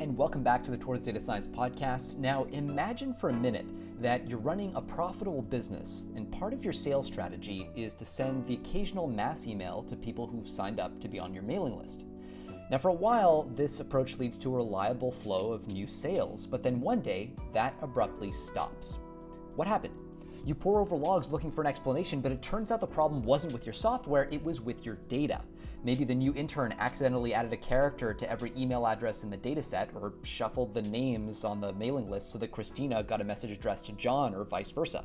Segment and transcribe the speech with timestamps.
[0.00, 2.18] and welcome back to the Towards Data Science podcast.
[2.18, 3.66] Now, imagine for a minute
[4.02, 8.44] that you're running a profitable business, and part of your sales strategy is to send
[8.44, 12.08] the occasional mass email to people who've signed up to be on your mailing list.
[12.72, 16.64] Now, for a while, this approach leads to a reliable flow of new sales, but
[16.64, 18.98] then one day, that abruptly stops.
[19.54, 19.94] What happened?
[20.44, 23.52] You pour over logs looking for an explanation, but it turns out the problem wasn't
[23.52, 25.40] with your software, it was with your data.
[25.84, 29.94] Maybe the new intern accidentally added a character to every email address in the dataset,
[29.94, 33.84] or shuffled the names on the mailing list so that Christina got a message addressed
[33.86, 35.04] to John, or vice versa.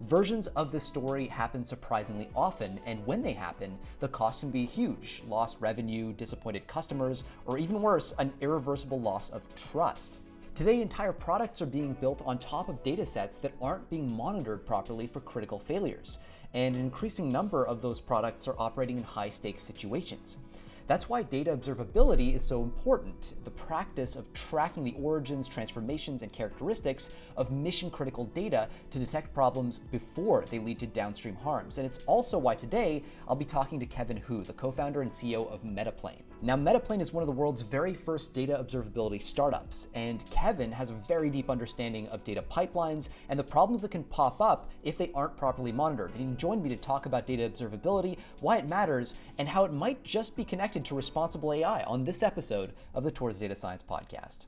[0.00, 4.66] Versions of this story happen surprisingly often, and when they happen, the cost can be
[4.66, 10.20] huge lost revenue, disappointed customers, or even worse, an irreversible loss of trust.
[10.56, 15.06] Today, entire products are being built on top of datasets that aren't being monitored properly
[15.06, 16.18] for critical failures,
[16.56, 20.38] and an increasing number of those products are operating in high stakes situations.
[20.86, 26.32] That's why data observability is so important the practice of tracking the origins, transformations, and
[26.32, 31.76] characteristics of mission critical data to detect problems before they lead to downstream harms.
[31.76, 35.10] And it's also why today I'll be talking to Kevin Hu, the co founder and
[35.10, 36.22] CEO of Metaplane.
[36.42, 40.90] Now, Metaplane is one of the world's very first data observability startups, and Kevin has
[40.90, 44.98] a very deep understanding of data pipelines and the problems that can pop up if
[44.98, 46.10] they aren't properly monitored.
[46.10, 49.72] And he joined me to talk about data observability, why it matters, and how it
[49.72, 53.82] might just be connected to responsible AI on this episode of the Towards Data Science
[53.82, 54.44] podcast.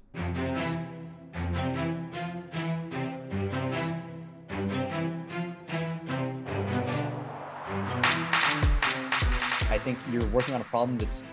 [9.70, 11.24] I think you're working on a problem that's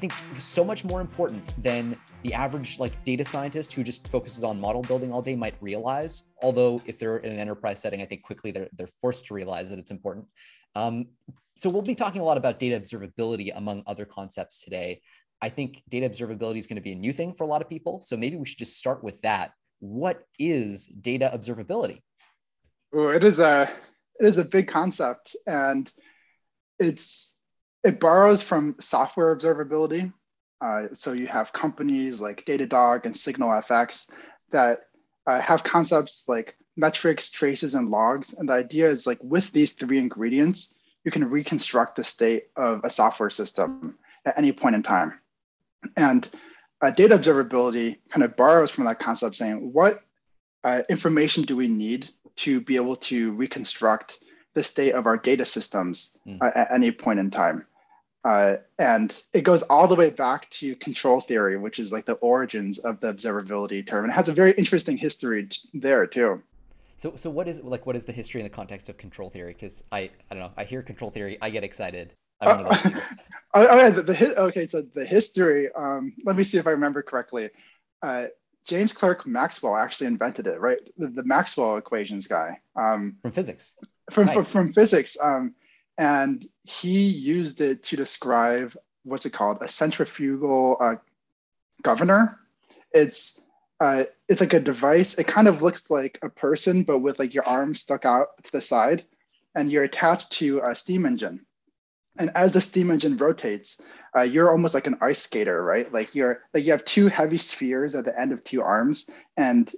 [0.00, 4.58] think so much more important than the average like data scientist who just focuses on
[4.58, 6.24] model building all day might realize.
[6.42, 9.68] Although if they're in an enterprise setting, I think quickly they're they're forced to realize
[9.70, 10.26] that it's important.
[10.74, 11.08] Um,
[11.56, 15.02] so we'll be talking a lot about data observability among other concepts today.
[15.42, 17.68] I think data observability is going to be a new thing for a lot of
[17.68, 18.00] people.
[18.00, 19.52] So maybe we should just start with that.
[19.80, 22.00] What is data observability?
[22.92, 23.70] Well, it is a
[24.18, 25.90] it is a big concept, and
[26.78, 27.32] it's
[27.84, 30.12] it borrows from software observability.
[30.60, 34.12] Uh, so you have companies like Datadog and SignalFX
[34.52, 34.80] that
[35.26, 38.34] uh, have concepts like metrics, traces, and logs.
[38.34, 40.74] And the idea is like with these three ingredients,
[41.04, 45.18] you can reconstruct the state of a software system at any point in time.
[45.96, 46.28] And
[46.82, 50.00] uh, data observability kind of borrows from that concept saying, what
[50.64, 54.18] uh, information do we need to be able to reconstruct
[54.54, 56.38] the state of our data systems mm.
[56.40, 57.66] uh, at any point in time?
[58.24, 62.14] Uh, and it goes all the way back to control theory, which is like the
[62.14, 64.04] origins of the observability term.
[64.04, 66.42] And it has a very interesting history there too.
[66.96, 69.54] So, so what is like what is the history in the context of control theory?
[69.54, 72.12] Because I, I don't know, I hear control theory, I get excited.
[72.42, 72.76] I'm uh,
[73.54, 75.68] okay, the, the, okay, so the history.
[75.74, 77.48] Um, let me see if I remember correctly.
[78.02, 78.26] Uh,
[78.66, 80.78] James Clerk Maxwell actually invented it, right?
[80.98, 82.60] The, the Maxwell equations guy.
[82.76, 83.76] Um, from physics.
[84.10, 84.34] From nice.
[84.34, 85.16] from, from, physics.
[85.22, 85.54] Um,
[86.00, 88.74] and he used it to describe
[89.04, 89.58] what's it called?
[89.60, 90.94] A centrifugal uh,
[91.82, 92.38] governor.
[92.92, 93.38] It's
[93.80, 95.18] uh, it's like a device.
[95.18, 98.50] It kind of looks like a person but with like your arm stuck out to
[98.50, 99.04] the side
[99.54, 101.44] and you're attached to a steam engine.
[102.18, 103.80] And as the steam engine rotates
[104.16, 105.92] uh, you're almost like an ice skater right?
[105.92, 109.10] Like you're like you have two heavy spheres at the end of two arms.
[109.36, 109.70] And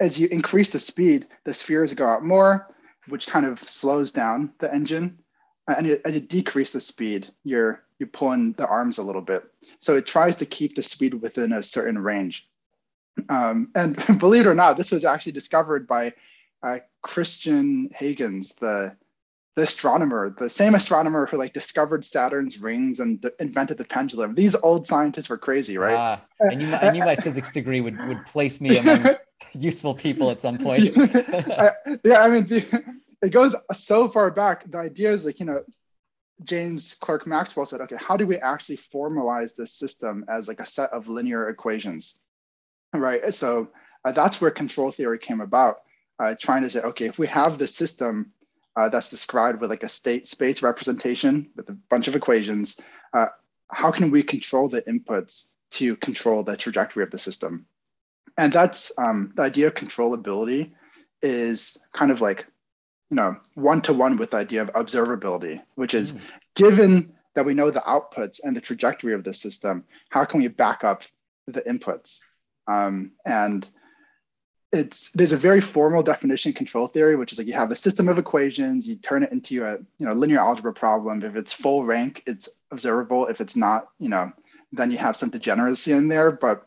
[0.00, 2.74] as you increase the speed the spheres go out more
[3.08, 5.18] which kind of slows down the engine
[5.68, 9.44] and as you decrease the speed, you're you're pulling the arms a little bit.
[9.80, 12.48] So it tries to keep the speed within a certain range.
[13.28, 16.14] Um, and believe it or not, this was actually discovered by
[16.62, 18.96] uh, Christian Huygens, the
[19.56, 24.36] the astronomer, the same astronomer who like discovered Saturn's rings and th- invented the pendulum.
[24.36, 25.96] These old scientists were crazy, right?
[25.96, 29.16] Ah, I knew, I knew my physics degree would would place me among
[29.54, 30.96] useful people at some point.
[30.96, 32.84] yeah, I mean, the,
[33.22, 34.70] it goes so far back.
[34.70, 35.62] The idea is like, you know,
[36.44, 40.66] James Clerk Maxwell said, okay, how do we actually formalize this system as like a
[40.66, 42.18] set of linear equations?
[42.94, 43.34] Right.
[43.34, 43.70] So
[44.04, 45.80] uh, that's where control theory came about,
[46.18, 48.32] uh, trying to say, okay, if we have this system
[48.76, 52.80] uh, that's described with like a state space representation with a bunch of equations,
[53.12, 53.26] uh,
[53.70, 57.66] how can we control the inputs to control the trajectory of the system?
[58.36, 60.72] And that's um, the idea of controllability
[61.20, 62.46] is kind of like
[63.10, 66.20] you know one to one with the idea of observability, which is mm.
[66.54, 70.48] given that we know the outputs and the trajectory of the system, how can we
[70.48, 71.02] back up
[71.46, 72.20] the inputs?
[72.66, 73.66] Um, and
[74.72, 78.08] it's there's a very formal definition control theory, which is like you have a system
[78.08, 81.22] of equations, you turn it into a you know linear algebra problem.
[81.22, 83.26] If it's full rank, it's observable.
[83.28, 84.32] If it's not, you know,
[84.72, 86.30] then you have some degeneracy in there.
[86.30, 86.66] But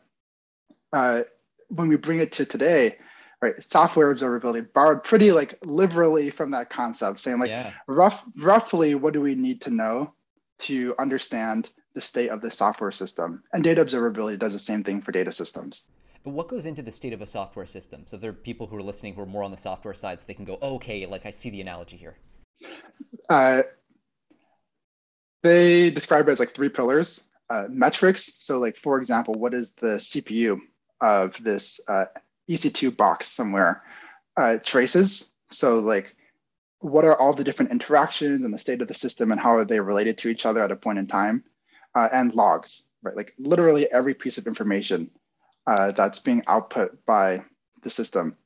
[0.92, 1.22] uh,
[1.68, 2.96] when we bring it to today,
[3.42, 7.72] right, software observability borrowed pretty like liberally from that concept, saying like yeah.
[7.86, 10.12] rough, roughly, what do we need to know
[10.60, 13.42] to understand the state of the software system?
[13.52, 15.90] And data observability does the same thing for data systems.
[16.24, 18.06] But what goes into the state of a software system?
[18.06, 20.26] So there are people who are listening who are more on the software side, so
[20.26, 22.16] they can go, oh, okay, like I see the analogy here.
[23.28, 23.62] Uh,
[25.42, 27.24] they describe it as like three pillars.
[27.50, 28.32] Uh, metrics.
[28.38, 30.58] So, like for example, what is the CPU
[31.02, 32.06] of this uh,
[32.52, 33.82] EC2 box somewhere?
[34.36, 35.34] Uh, traces.
[35.50, 36.16] So, like,
[36.80, 39.64] what are all the different interactions and the state of the system, and how are
[39.64, 41.44] they related to each other at a point in time?
[41.94, 43.14] Uh, and logs, right?
[43.14, 45.10] Like literally every piece of information
[45.66, 47.38] uh, that's being output by
[47.82, 48.36] the system.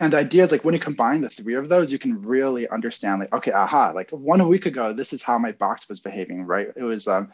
[0.00, 2.68] And the idea is like when you combine the three of those, you can really
[2.68, 6.42] understand like, okay, aha, like one week ago, this is how my box was behaving,
[6.42, 6.68] right?
[6.76, 7.32] It was um,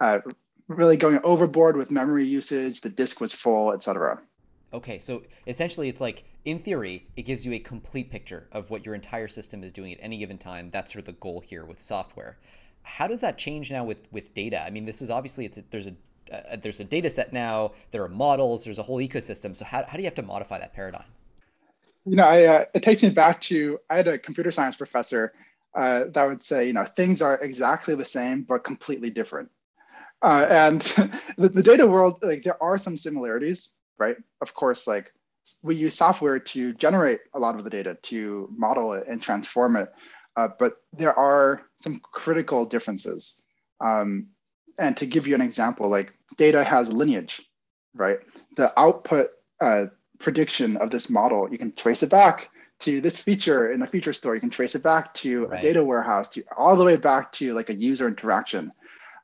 [0.00, 0.20] uh,
[0.68, 4.20] really going overboard with memory usage, the disk was full, etc.
[4.72, 8.84] Okay, so essentially it's like in theory, it gives you a complete picture of what
[8.84, 10.70] your entire system is doing at any given time.
[10.70, 12.38] That's sort of the goal here with software.
[12.82, 14.64] How does that change now with with data?
[14.64, 15.94] I mean, this is obviously it's a, there's a
[16.32, 19.56] uh, there's a data set now, there are models, there's a whole ecosystem.
[19.56, 21.04] So how, how do you have to modify that paradigm?
[22.06, 25.34] You know, I, uh, it takes me back to I had a computer science professor
[25.74, 29.50] uh, that would say, you know, things are exactly the same but completely different.
[30.22, 30.82] Uh, and
[31.36, 34.16] the, the, data world, like there are some similarities, right?
[34.40, 35.12] Of course, like
[35.62, 39.76] we use software to generate a lot of the data, to model it and transform
[39.76, 39.92] it.
[40.36, 43.42] Uh, but there are some critical differences.
[43.80, 44.28] Um,
[44.78, 47.42] and to give you an example, like data has lineage,
[47.94, 48.18] right?
[48.56, 49.30] The output
[49.60, 49.86] uh,
[50.18, 52.48] prediction of this model, you can trace it back
[52.80, 54.34] to this feature in a feature store.
[54.34, 55.58] You can trace it back to right.
[55.58, 58.72] a data warehouse, to all the way back to like a user interaction.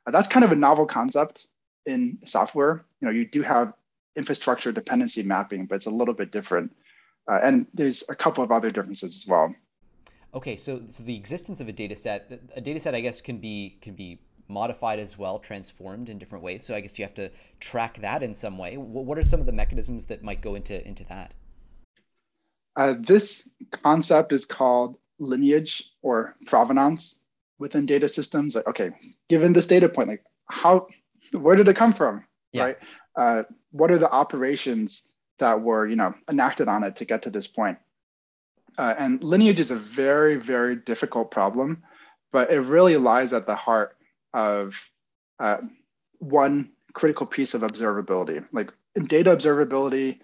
[0.05, 1.47] Uh, that's kind of a novel concept
[1.85, 2.85] in software.
[3.01, 3.73] You know, you do have
[4.19, 6.67] infrastructure dependency mapping, but it's a little bit different.
[7.29, 9.47] Uh, and there's a couple of other differences as well.
[10.33, 12.19] Okay, so so the existence of a data set,
[12.55, 14.09] a data set, I guess, can be can be
[14.47, 16.65] modified as well, transformed in different ways.
[16.65, 18.77] So I guess you have to track that in some way.
[18.77, 21.33] What are some of the mechanisms that might go into into that?
[22.75, 27.23] Uh, this concept is called lineage or provenance
[27.57, 28.55] within data systems.
[28.55, 28.91] Like, okay,
[29.29, 30.87] given this data point, like how,
[31.33, 32.63] where did it come from, yeah.
[32.63, 32.77] right?
[33.15, 35.07] Uh, what are the operations
[35.39, 37.77] that were, you know, enacted on it to get to this point?
[38.77, 41.83] Uh, and lineage is a very, very difficult problem,
[42.31, 43.97] but it really lies at the heart
[44.33, 44.75] of
[45.39, 45.57] uh,
[46.19, 48.45] one critical piece of observability.
[48.51, 50.19] Like in data observability,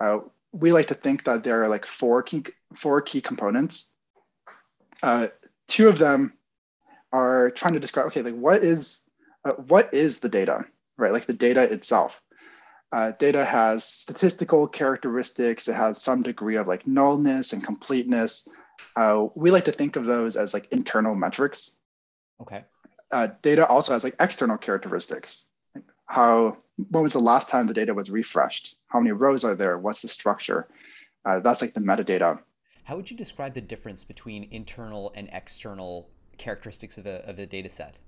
[0.00, 0.18] uh,
[0.52, 2.44] we like to think that there are like four key
[2.74, 3.92] four key components.
[5.02, 5.28] Uh,
[5.68, 6.32] two of them
[7.12, 9.02] are trying to describe okay, like what is
[9.44, 10.64] uh, what is the data,
[10.96, 11.12] right?
[11.12, 12.22] Like the data itself.
[12.92, 15.68] Uh, data has statistical characteristics.
[15.68, 18.48] It has some degree of like nullness and completeness.
[18.94, 21.72] Uh, we like to think of those as like internal metrics.
[22.40, 22.64] Okay
[23.10, 25.46] uh, data also has like external characteristics.
[25.74, 26.56] Like how,
[26.90, 28.76] when was the last time the data was refreshed?
[28.88, 29.78] How many rows are there?
[29.78, 30.68] What's the structure?
[31.24, 32.40] Uh, that's like the metadata.
[32.84, 36.08] How would you describe the difference between internal and external
[36.38, 37.98] characteristics of a, of a data set?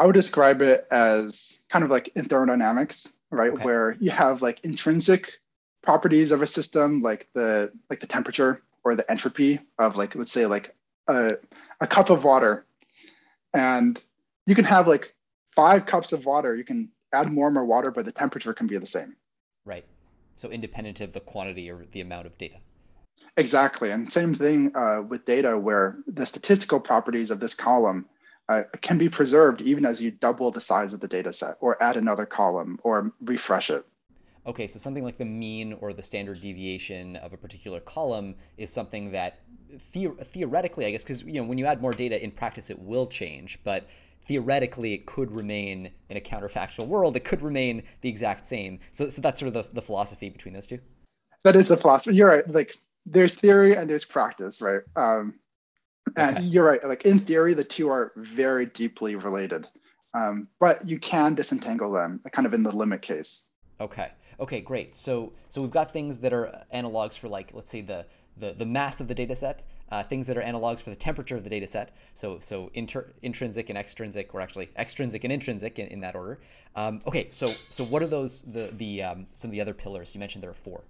[0.00, 3.52] I would describe it as kind of like in thermodynamics, right?
[3.52, 3.62] Okay.
[3.62, 5.40] Where you have like intrinsic
[5.82, 10.32] properties of a system, like the like the temperature or the entropy of like let's
[10.32, 10.74] say like
[11.06, 11.32] a,
[11.82, 12.64] a cup of water
[13.52, 14.02] and
[14.46, 15.14] you can have like
[15.54, 16.56] five cups of water.
[16.56, 19.16] You can add more and more water, but the temperature can be the same.
[19.66, 19.84] Right.
[20.34, 22.56] So independent of the quantity or the amount of data.
[23.36, 23.90] Exactly.
[23.90, 28.06] And same thing uh, with data where the statistical properties of this column
[28.50, 31.80] uh, can be preserved even as you double the size of the data set or
[31.80, 33.86] add another column or refresh it.
[34.44, 38.72] Okay, so something like the mean or the standard deviation of a particular column is
[38.72, 39.38] something that
[39.92, 42.78] the- theoretically, I guess, because you know when you add more data in practice, it
[42.80, 43.86] will change, but
[44.26, 47.16] theoretically it could remain in a counterfactual world.
[47.16, 48.80] It could remain the exact same.
[48.90, 50.80] So, so that's sort of the, the philosophy between those two.
[51.44, 52.16] That is the philosophy.
[52.16, 52.50] You're right.
[52.50, 54.80] Like there's theory and there's practice, right?
[54.96, 55.34] Um,
[56.16, 56.46] and okay.
[56.46, 56.84] you're right.
[56.84, 59.66] Like in theory, the two are very deeply related,
[60.14, 63.48] um, but you can disentangle them, kind of in the limit case.
[63.80, 64.12] Okay.
[64.38, 64.60] Okay.
[64.60, 64.94] Great.
[64.94, 68.66] So so we've got things that are analogs for like let's say the the, the
[68.66, 71.50] mass of the data set, uh, things that are analogs for the temperature of the
[71.50, 71.94] data set.
[72.14, 76.40] So, so inter, intrinsic and extrinsic, or actually extrinsic and intrinsic in, in that order.
[76.74, 80.14] Um, okay, so so what are those the the um, some of the other pillars
[80.14, 80.42] you mentioned?
[80.42, 80.82] There are four.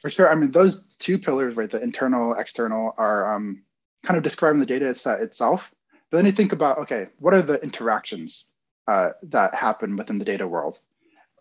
[0.00, 0.30] For sure.
[0.30, 3.62] I mean, those two pillars, right, the internal, external, are um,
[4.04, 5.74] kind of describing the data set itself.
[6.10, 8.52] But then you think about, okay, what are the interactions
[8.88, 10.80] uh, that happen within the data world?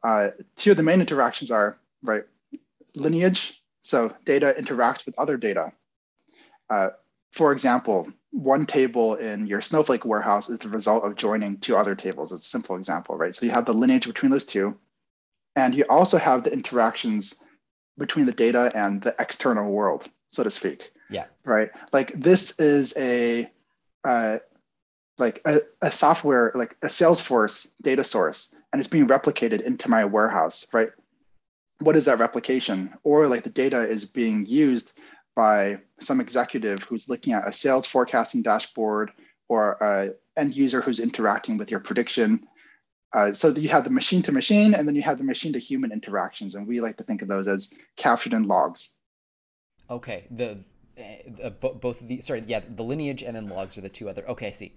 [0.03, 2.23] uh, two of the main interactions are right
[2.95, 3.61] lineage.
[3.81, 5.71] So data interacts with other data.
[6.69, 6.89] Uh,
[7.31, 11.95] for example, one table in your Snowflake warehouse is the result of joining two other
[11.95, 12.31] tables.
[12.31, 13.35] It's a simple example, right?
[13.35, 14.77] So you have the lineage between those two,
[15.55, 17.43] and you also have the interactions
[17.97, 20.91] between the data and the external world, so to speak.
[21.09, 21.25] Yeah.
[21.43, 21.69] Right.
[21.91, 23.49] Like this is a
[24.03, 24.39] uh,
[25.17, 30.05] like a, a software, like a Salesforce data source, and it's being replicated into my
[30.05, 30.89] warehouse, right?
[31.79, 32.93] What is that replication?
[33.03, 34.93] Or like the data is being used
[35.35, 39.11] by some executive who's looking at a sales forecasting dashboard
[39.47, 42.47] or a end user who's interacting with your prediction.
[43.13, 45.59] Uh, so you have the machine to machine, and then you have the machine to
[45.59, 48.91] human interactions, and we like to think of those as captured in logs.
[49.89, 50.59] Okay, the
[51.43, 52.25] uh, both of these.
[52.25, 54.27] Sorry, yeah, the lineage and then logs are the two other.
[54.27, 54.73] Okay, I see.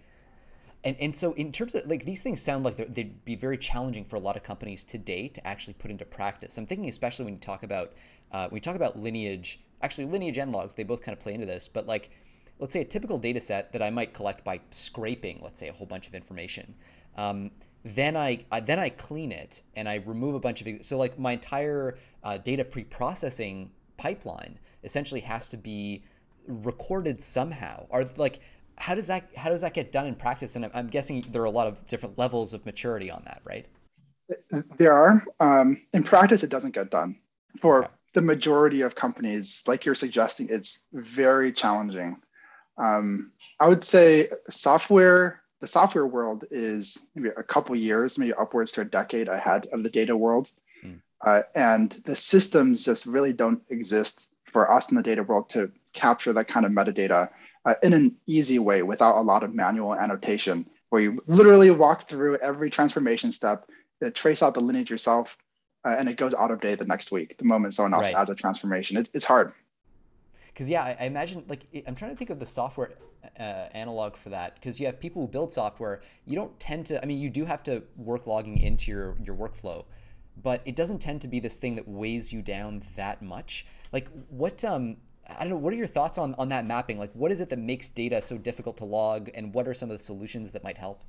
[0.85, 4.05] And and so in terms of like these things sound like they'd be very challenging
[4.05, 6.59] for a lot of companies today to actually put into practice.
[6.59, 7.93] I'm thinking especially when you talk about
[8.33, 9.61] uh, when you talk about lineage.
[9.81, 11.69] Actually, lineage and logs they both kind of play into this.
[11.69, 12.11] But like,
[12.59, 15.73] let's say a typical data set that I might collect by scraping, let's say a
[15.73, 16.75] whole bunch of information.
[17.17, 17.51] Um,
[17.85, 21.19] then I, I, then I clean it and I remove a bunch of so like
[21.19, 26.05] my entire uh, data pre-processing pipeline essentially has to be
[26.47, 27.87] recorded somehow.
[27.91, 28.41] Are like
[28.79, 30.57] how does that how does that get done in practice?
[30.57, 33.41] And I'm, I'm guessing there are a lot of different levels of maturity on that,
[33.45, 33.67] right?
[34.79, 35.25] There are.
[35.41, 37.17] Um, in practice, it doesn't get done.
[37.61, 37.93] For okay.
[38.15, 42.17] the majority of companies, like you're suggesting, it's very challenging.
[42.79, 48.73] Um, I would say software the software world is maybe a couple years, maybe upwards
[48.73, 50.51] to a decade ahead of the data world.
[50.85, 51.01] Mm.
[51.25, 55.71] Uh, and the systems just really don't exist for us in the data world to
[55.93, 57.29] capture that kind of metadata
[57.65, 62.09] uh, in an easy way without a lot of manual annotation, where you literally walk
[62.09, 63.69] through every transformation step,
[64.05, 65.37] uh, trace out the lineage yourself,
[65.85, 68.17] uh, and it goes out of date the next week, the moment someone else right.
[68.21, 68.97] adds a transformation.
[68.97, 69.53] It's, it's hard.
[70.47, 72.93] Because, yeah, I, I, imagine, like, I'm trying to think of the software
[73.39, 77.01] uh, analog for that because you have people who build software you don't tend to
[77.03, 79.85] i mean you do have to work logging into your your workflow
[80.41, 84.09] but it doesn't tend to be this thing that weighs you down that much like
[84.29, 84.97] what um
[85.29, 85.57] I don't know.
[85.57, 86.99] What are your thoughts on on that mapping?
[86.99, 89.91] Like, what is it that makes data so difficult to log, and what are some
[89.91, 91.03] of the solutions that might help?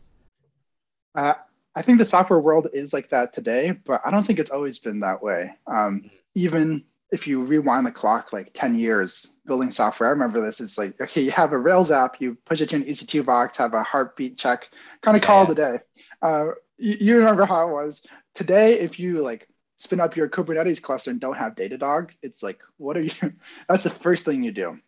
[1.15, 1.34] Uh,
[1.75, 4.79] I think the software world is like that today, but I don't think it's always
[4.79, 5.51] been that way.
[5.67, 6.08] Um, mm-hmm.
[6.36, 10.60] even if you rewind the clock like 10 years building software, I remember this.
[10.60, 13.58] It's like, okay, you have a Rails app, you push it to an EC2 box,
[13.58, 14.70] have a heartbeat check,
[15.01, 15.27] kind of yeah.
[15.27, 15.79] call it a day.
[16.24, 16.46] Uh,
[16.77, 18.01] you, you remember how it was.
[18.34, 22.60] Today, if you like spin up your Kubernetes cluster and don't have Datadog, it's like,
[22.77, 23.12] what are you?
[23.68, 24.80] That's the first thing you do.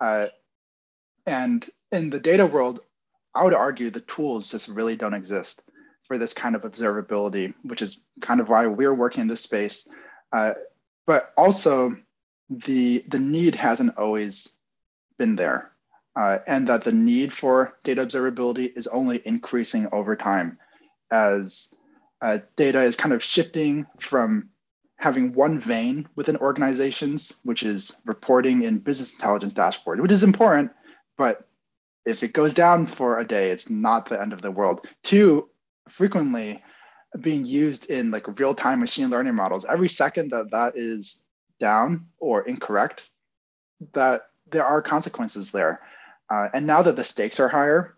[0.00, 0.26] Uh,
[1.26, 2.80] and in the data world,
[3.34, 5.62] I would argue the tools just really don't exist
[6.06, 9.88] for this kind of observability, which is kind of why we're working in this space.
[10.32, 10.54] Uh,
[11.06, 11.96] but also,
[12.50, 14.58] the the need hasn't always
[15.18, 15.70] been there,
[16.16, 20.58] uh, and that the need for data observability is only increasing over time
[21.10, 21.74] as
[22.20, 24.50] uh, data is kind of shifting from
[24.96, 30.70] having one vein within organizations, which is reporting in business intelligence dashboard, which is important,
[31.18, 31.46] but
[32.06, 34.86] if it goes down for a day, it's not the end of the world.
[35.02, 35.48] Two,
[35.88, 36.62] frequently
[37.20, 39.64] being used in like real-time machine learning models.
[39.64, 41.22] Every second that that is
[41.60, 43.08] down or incorrect,
[43.92, 45.80] that there are consequences there.
[46.30, 47.93] Uh, and now that the stakes are higher,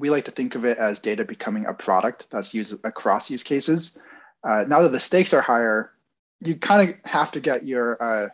[0.00, 3.42] we like to think of it as data becoming a product that's used across use
[3.42, 3.98] cases.
[4.44, 5.92] Uh, now that the stakes are higher,
[6.40, 8.28] you kind of have to get your uh,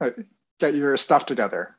[0.00, 0.10] uh,
[0.60, 1.76] get your stuff together.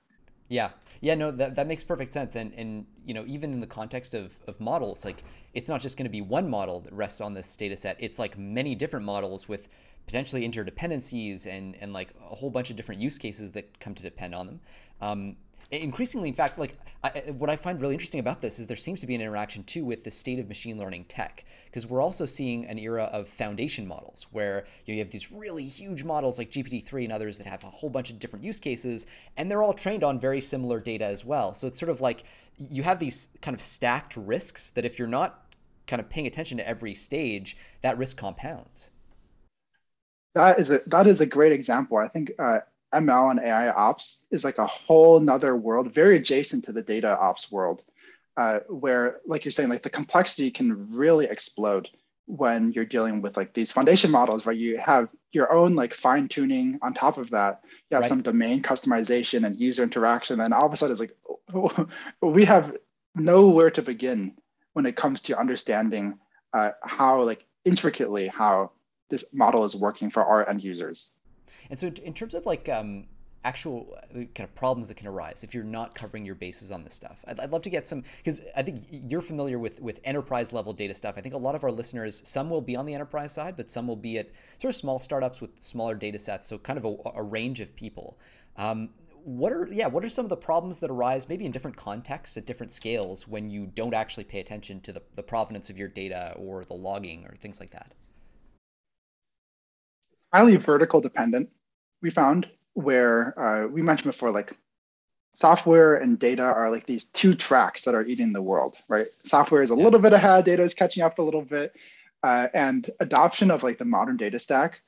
[0.47, 2.35] Yeah, yeah, no, that, that makes perfect sense.
[2.35, 5.97] And and you know, even in the context of of models, like it's not just
[5.97, 7.97] going to be one model that rests on this data set.
[7.99, 9.69] It's like many different models with
[10.05, 14.03] potentially interdependencies and and like a whole bunch of different use cases that come to
[14.03, 14.59] depend on them.
[15.01, 15.35] Um,
[15.71, 19.01] increasingly in fact like I, what i find really interesting about this is there seems
[19.01, 22.25] to be an interaction too with the state of machine learning tech because we're also
[22.25, 26.39] seeing an era of foundation models where you, know, you have these really huge models
[26.39, 29.05] like gpt-3 and others that have a whole bunch of different use cases
[29.37, 31.53] and they're all trained on very similar data as well.
[31.53, 32.23] So it's sort of like
[32.57, 35.45] you have these kind of stacked risks that if you're not
[35.87, 38.91] kind of paying attention to every stage that risk compounds.
[40.35, 41.97] That is a that is a great example.
[41.97, 42.59] I think uh,
[42.93, 47.17] ML and AI ops is like a whole nother world, very adjacent to the data
[47.17, 47.83] ops world,
[48.37, 51.89] uh, where, like you're saying, like the complexity can really explode
[52.25, 56.27] when you're dealing with like these foundation models, where you have your own like fine
[56.27, 57.61] tuning on top of that.
[57.89, 58.09] You have right.
[58.09, 61.15] some domain customization and user interaction, and all of a sudden it's like
[61.53, 61.87] oh,
[62.21, 62.75] we have
[63.15, 64.33] nowhere to begin
[64.73, 66.19] when it comes to understanding
[66.53, 68.71] uh, how like intricately how
[69.09, 71.13] this model is working for our end users.
[71.69, 73.05] And so, in terms of like um,
[73.43, 76.83] actual uh, kind of problems that can arise if you're not covering your bases on
[76.83, 79.99] this stuff, I'd, I'd love to get some because I think you're familiar with with
[80.03, 81.15] enterprise level data stuff.
[81.17, 83.69] I think a lot of our listeners, some will be on the enterprise side, but
[83.69, 84.29] some will be at
[84.59, 86.47] sort of small startups with smaller data sets.
[86.47, 88.17] So, kind of a, a range of people.
[88.57, 88.89] Um,
[89.23, 92.37] what are yeah what are some of the problems that arise maybe in different contexts
[92.37, 95.87] at different scales when you don't actually pay attention to the, the provenance of your
[95.87, 97.93] data or the logging or things like that
[100.33, 101.49] highly vertical dependent
[102.01, 104.55] we found where uh, we mentioned before like
[105.33, 109.07] software and data are like these two tracks that are eating the world right?
[109.23, 111.73] Software is a little bit ahead data is catching up a little bit
[112.23, 114.81] uh, and adoption of like the modern data stack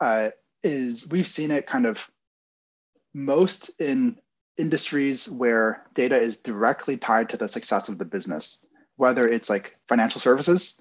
[0.00, 0.30] uh,
[0.62, 2.10] is we've seen it kind of
[3.14, 4.18] most in
[4.58, 8.64] industries where data is directly tied to the success of the business,
[8.96, 10.80] whether it's like financial services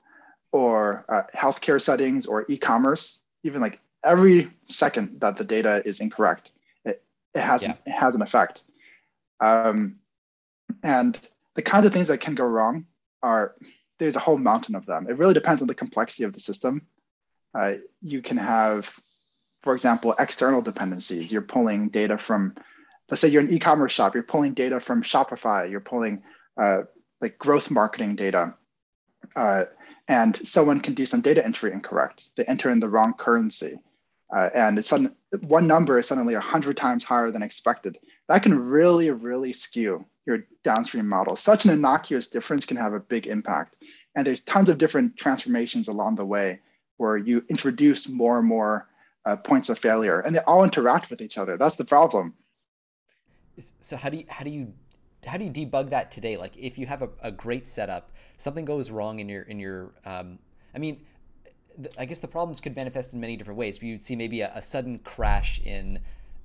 [0.52, 6.52] or uh, healthcare settings or e-commerce, even like every second that the data is incorrect,
[6.84, 7.02] it,
[7.34, 7.76] it has yeah.
[7.86, 8.62] it has an effect.
[9.40, 10.00] Um,
[10.84, 11.18] and
[11.56, 12.86] the kinds of things that can go wrong
[13.24, 13.56] are
[14.00, 15.08] there's a whole mountain of them.
[15.10, 16.82] It really depends on the complexity of the system.
[17.54, 18.94] Uh, you can have
[19.66, 21.32] for example, external dependencies.
[21.32, 22.54] You're pulling data from,
[23.10, 26.22] let's say you're an e-commerce shop, you're pulling data from Shopify, you're pulling
[26.62, 26.84] uh,
[27.20, 28.54] like growth marketing data.
[29.36, 29.64] Uh,
[30.08, 32.24] and someone can do some data entry incorrect.
[32.36, 33.80] They enter in the wrong currency.
[34.36, 37.98] Uh, and it's sudden, one number is suddenly 100 times higher than expected.
[38.28, 41.36] That can really, really skew your downstream model.
[41.36, 43.76] Such an innocuous difference can have a big impact.
[44.16, 46.60] And there's tons of different transformations along the way
[46.98, 48.88] where you introduce more and more
[49.26, 51.58] uh, points of failure, and they all interact with each other.
[51.58, 52.36] That's the problem.
[53.80, 54.74] So how do you how do you
[55.26, 56.38] how do you debug that today?
[56.38, 59.92] Like if you have a, a great setup, something goes wrong in your in your
[60.06, 60.40] um,
[60.74, 61.02] I mean,
[61.98, 63.82] I guess the problems could manifest in many different ways.
[63.82, 66.00] You'd see maybe a, a sudden crash in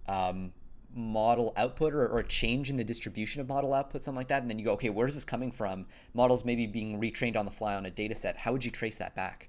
[0.09, 0.53] um,
[0.95, 4.43] model output or, or, a change in the distribution of model output, something like that.
[4.43, 5.87] And then you go, okay, where's this coming from?
[6.15, 8.37] Models maybe being retrained on the fly on a data set.
[8.37, 9.49] How would you trace that back?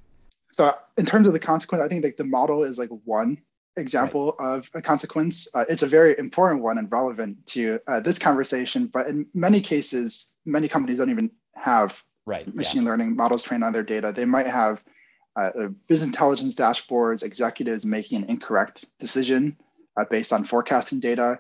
[0.52, 3.42] So in terms of the consequence, I think like the model is like one
[3.78, 4.58] example right.
[4.58, 5.48] of a consequence.
[5.54, 9.62] Uh, it's a very important one and relevant to uh, this conversation, but in many
[9.62, 12.54] cases, many companies don't even have right.
[12.54, 12.90] machine yeah.
[12.90, 14.12] learning models trained on their data.
[14.16, 14.84] They might have
[15.36, 19.58] uh, business intelligence dashboards, executives making an incorrect decision
[19.98, 21.40] uh, based on forecasting data.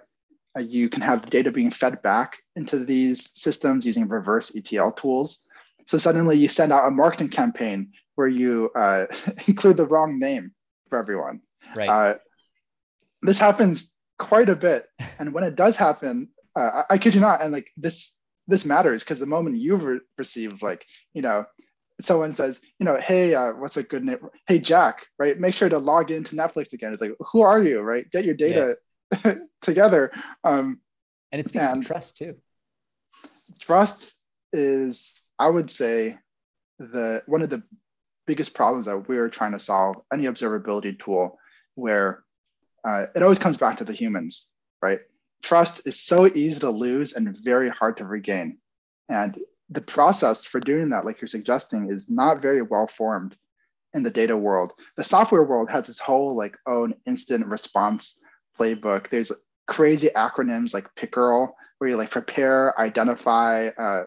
[0.58, 4.92] Uh, you can have the data being fed back into these systems using reverse ETL
[4.92, 5.48] tools.
[5.86, 9.06] So suddenly you send out a marketing campaign where you uh,
[9.48, 10.54] include the wrong name
[10.90, 11.42] for everyone.
[11.76, 11.90] Right.
[11.90, 12.18] Uh,
[13.22, 14.88] this happens quite a bit,
[15.20, 18.16] and when it does happen, uh, I, I kid you not, and like this
[18.48, 21.46] this matters because the moment you've re- received like you know
[22.02, 24.18] someone says you know hey uh, what's a good name?
[24.48, 25.40] Hey jack right?
[25.40, 26.92] Make sure to log into netflix again.
[26.92, 27.82] It's like who are you?
[27.82, 28.10] Right?
[28.12, 28.76] Get your data
[29.24, 29.36] yeah.
[29.62, 30.12] together.
[30.44, 30.82] Um,
[31.32, 32.36] and it speaks and trust too.
[33.60, 34.16] Trust
[34.54, 36.18] is i would say
[36.78, 37.64] the one of the
[38.28, 41.38] biggest problems that we're trying to solve any observability tool
[41.82, 42.24] where
[42.84, 44.50] uh, it always comes back to the humans,
[44.82, 45.00] right?
[45.44, 48.58] Trust is so easy to lose and very hard to regain.
[49.10, 49.38] And
[49.70, 53.36] the process for doing that, like you're suggesting, is not very well formed
[53.94, 54.74] in the data world.
[54.98, 58.22] The software world has its whole like own incident response
[58.58, 59.10] playbook.
[59.10, 59.32] There's
[59.68, 63.70] crazy acronyms like PICERL, where you like prepare, identify.
[63.78, 64.04] Uh,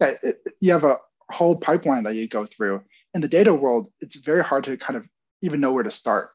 [0.00, 0.98] it, you have a
[1.30, 2.82] whole pipeline that you go through
[3.14, 5.06] in the data world, it's very hard to kind of
[5.42, 6.30] even know where to start.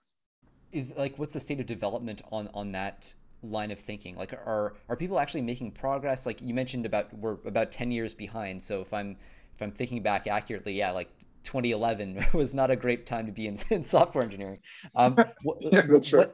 [0.74, 4.16] Is like what's the state of development on on that line of thinking?
[4.16, 6.26] Like are are people actually making progress?
[6.26, 8.62] Like you mentioned about we're about 10 years behind.
[8.62, 9.18] So if I'm
[9.56, 11.10] if I'm thinking back accurately, yeah, like
[11.44, 14.60] 2011 was not a great time to be in, in software engineering.
[14.96, 16.32] Um, what, yeah, that's right.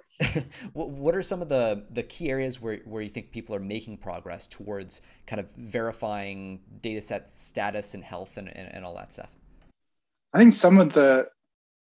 [0.73, 3.59] What, what are some of the, the key areas where, where you think people are
[3.59, 8.95] making progress towards kind of verifying data set status and health and, and, and all
[8.95, 9.29] that stuff?
[10.33, 11.29] I think some of the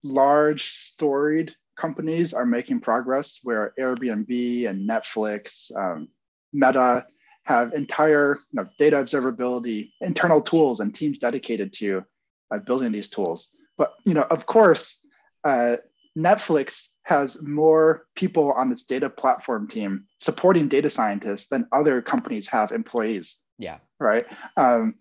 [0.04, 6.10] large storied companies are making progress where Airbnb and Netflix, um,
[6.54, 7.06] Meta
[7.44, 12.04] have entire you know, data observability, internal tools and teams dedicated to
[12.52, 13.56] uh, building these tools.
[13.78, 15.00] But you know, of course,
[15.44, 15.78] uh,
[16.18, 22.48] Netflix has more people on its data platform team supporting data scientists than other companies
[22.48, 23.40] have employees.
[23.60, 23.78] Yeah.
[24.00, 24.26] Right.
[24.58, 24.96] Um,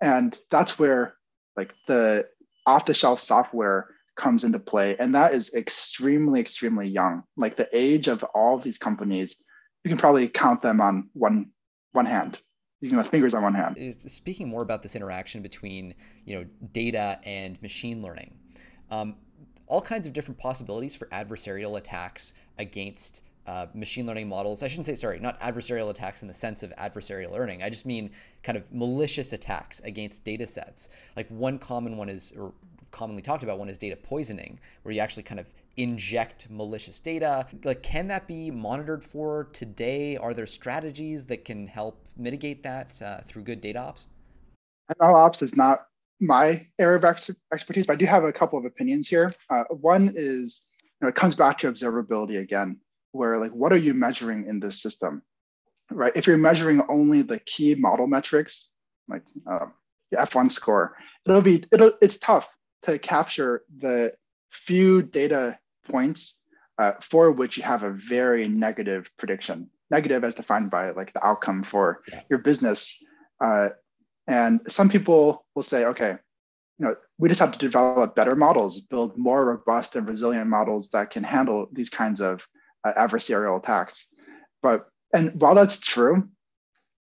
[0.00, 1.14] and that's where
[1.56, 2.26] like the
[2.66, 3.88] off the shelf software
[4.20, 4.96] comes into play.
[4.98, 7.22] And that is extremely, extremely young.
[7.36, 9.42] Like the age of all of these companies,
[9.82, 11.46] you can probably count them on one
[11.92, 12.38] one hand
[12.80, 13.76] using the fingers on one hand.
[14.10, 18.34] Speaking more about this interaction between you know data and machine learning,
[18.90, 19.16] um,
[19.66, 24.62] all kinds of different possibilities for adversarial attacks against uh, machine learning models.
[24.62, 27.62] I shouldn't say, sorry, not adversarial attacks in the sense of adversarial learning.
[27.62, 28.10] I just mean
[28.42, 30.88] kind of malicious attacks against data sets.
[31.16, 32.52] Like one common one is, or
[32.90, 37.46] commonly talked about one is data poisoning, where you actually kind of inject malicious data.
[37.64, 40.16] Like, can that be monitored for today?
[40.16, 44.08] Are there strategies that can help mitigate that uh, through good data ops?
[45.00, 45.86] ML ops is not
[46.20, 49.34] my area of ex- expertise, but I do have a couple of opinions here.
[49.48, 52.78] Uh, one is, you know, it comes back to observability again,
[53.12, 55.22] where like, what are you measuring in this system,
[55.90, 56.12] right?
[56.14, 58.72] If you're measuring only the key model metrics,
[59.08, 59.72] like um,
[60.10, 62.50] the F1 score, it'll be it'll it's tough
[62.82, 64.12] to capture the
[64.50, 66.42] few data points
[66.78, 71.24] uh, for which you have a very negative prediction, negative as defined by like the
[71.26, 72.22] outcome for yeah.
[72.30, 73.02] your business.
[73.40, 73.70] Uh,
[74.26, 76.16] and some people will say, okay,
[76.78, 80.88] you know, we just have to develop better models, build more robust and resilient models
[80.90, 82.46] that can handle these kinds of
[82.84, 84.14] uh, adversarial attacks.
[84.62, 86.28] But and while that's true,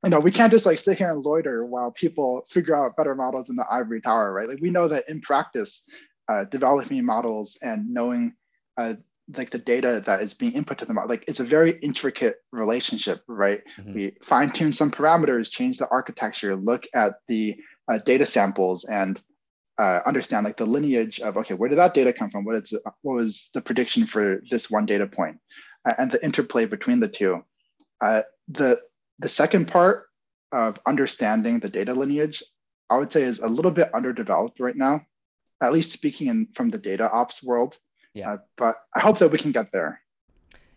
[0.03, 3.15] you know, we can't just like sit here and loiter while people figure out better
[3.15, 4.47] models in the ivory tower, right?
[4.47, 5.87] Like we know that in practice,
[6.29, 8.33] uh, developing models and knowing
[8.77, 8.93] uh,
[9.35, 12.37] like the data that is being input to the model, like it's a very intricate
[12.51, 13.61] relationship, right?
[13.77, 13.93] Mm-hmm.
[13.93, 17.57] We fine tune some parameters, change the architecture, look at the
[17.91, 19.21] uh, data samples, and
[19.77, 22.45] uh, understand like the lineage of okay, where did that data come from?
[22.45, 25.39] What is what was the prediction for this one data point,
[25.97, 27.43] and the interplay between the two.
[28.01, 28.79] Uh, the
[29.19, 30.05] the second part
[30.51, 32.43] of understanding the data lineage,
[32.89, 35.01] I would say, is a little bit underdeveloped right now,
[35.61, 37.77] at least speaking in from the data ops world.
[38.13, 38.33] Yeah.
[38.33, 40.01] Uh, but I hope that we can get there.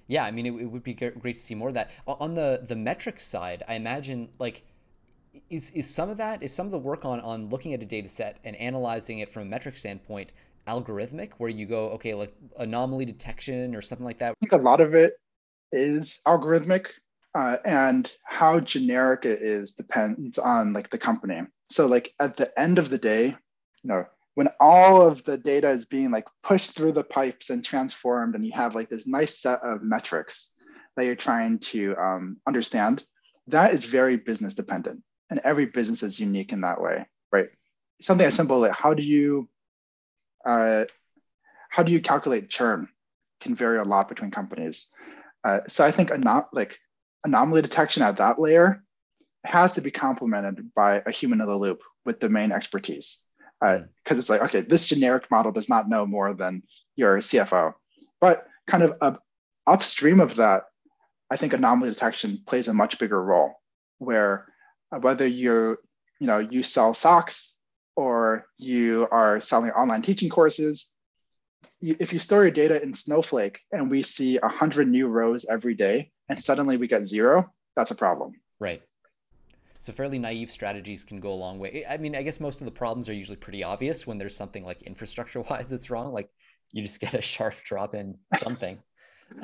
[0.06, 1.90] Yeah, I mean, it, it would be great to see more of that.
[2.06, 4.64] On the the metrics side, I imagine like
[5.48, 7.86] is is some of that is some of the work on on looking at a
[7.86, 10.32] data set and analyzing it from a metric standpoint
[10.66, 14.56] algorithmic where you go okay like anomaly detection or something like that i think a
[14.56, 15.14] lot of it
[15.72, 16.86] is algorithmic
[17.34, 21.42] uh, and how generic it is depends on like the company.
[21.70, 25.70] So like at the end of the day, you know, when all of the data
[25.70, 29.38] is being like pushed through the pipes and transformed, and you have like this nice
[29.38, 30.50] set of metrics
[30.96, 33.04] that you're trying to um, understand,
[33.48, 37.48] that is very business dependent, and every business is unique in that way, right?
[38.00, 39.48] Something as simple like how do you
[40.44, 40.84] uh,
[41.68, 42.88] how do you calculate churn
[43.40, 44.88] can vary a lot between companies.
[45.44, 46.78] Uh, so I think a not like
[47.24, 48.82] anomaly detection at that layer
[49.44, 53.22] has to be complemented by a human in the loop with domain expertise.
[53.60, 54.18] Because uh, mm.
[54.18, 56.62] it's like, okay, this generic model does not know more than
[56.96, 57.74] your CFO.
[58.20, 59.16] But kind of uh,
[59.66, 60.64] upstream of that,
[61.30, 63.54] I think anomaly detection plays a much bigger role
[63.98, 64.46] where
[64.94, 65.78] uh, whether you're,
[66.20, 67.56] you know, you sell socks
[67.96, 70.90] or you are selling online teaching courses,
[71.82, 76.10] if you store your data in Snowflake and we see 100 new rows every day
[76.28, 78.34] and suddenly we get zero, that's a problem.
[78.60, 78.82] Right.
[79.78, 81.84] So fairly naive strategies can go a long way.
[81.88, 84.64] I mean, I guess most of the problems are usually pretty obvious when there's something
[84.64, 86.12] like infrastructure wise that's wrong.
[86.12, 86.30] Like
[86.72, 88.78] you just get a sharp drop in something.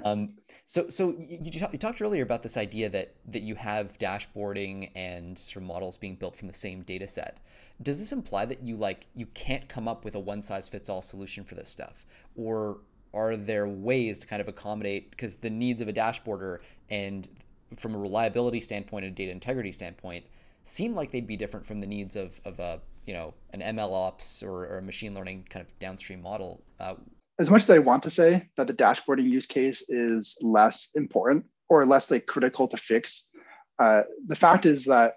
[0.04, 0.34] Um,
[0.66, 5.38] so so you, you, talked earlier about this idea that that you have dashboarding and
[5.38, 7.40] sort of models being built from the same data set.
[7.80, 10.88] Does this imply that you like you can't come up with a one size fits
[10.88, 12.04] all solution for this stuff?
[12.36, 12.78] Or
[13.14, 16.58] are there ways to kind of accommodate because the needs of a dashboarder
[16.90, 17.28] and
[17.76, 20.24] from a reliability standpoint and data integrity standpoint
[20.64, 23.92] seem like they'd be different from the needs of, of a you know an ml
[23.92, 26.62] ops or, or a machine learning kind of downstream model.
[26.78, 26.94] Uh,
[27.38, 31.44] as much as i want to say that the dashboarding use case is less important
[31.68, 33.30] or less like critical to fix
[33.78, 35.14] uh, the fact is that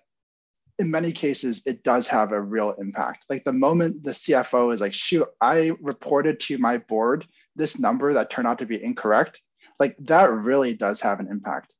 [0.82, 3.26] in many cases, it does have a real impact.
[3.30, 8.14] Like the moment the CFO is like, shoot, I reported to my board this number
[8.14, 9.42] that turned out to be incorrect,
[9.80, 11.72] like that really does have an impact.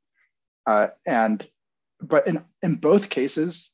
[0.66, 1.44] Uh, and,
[2.00, 3.72] but in, in both cases,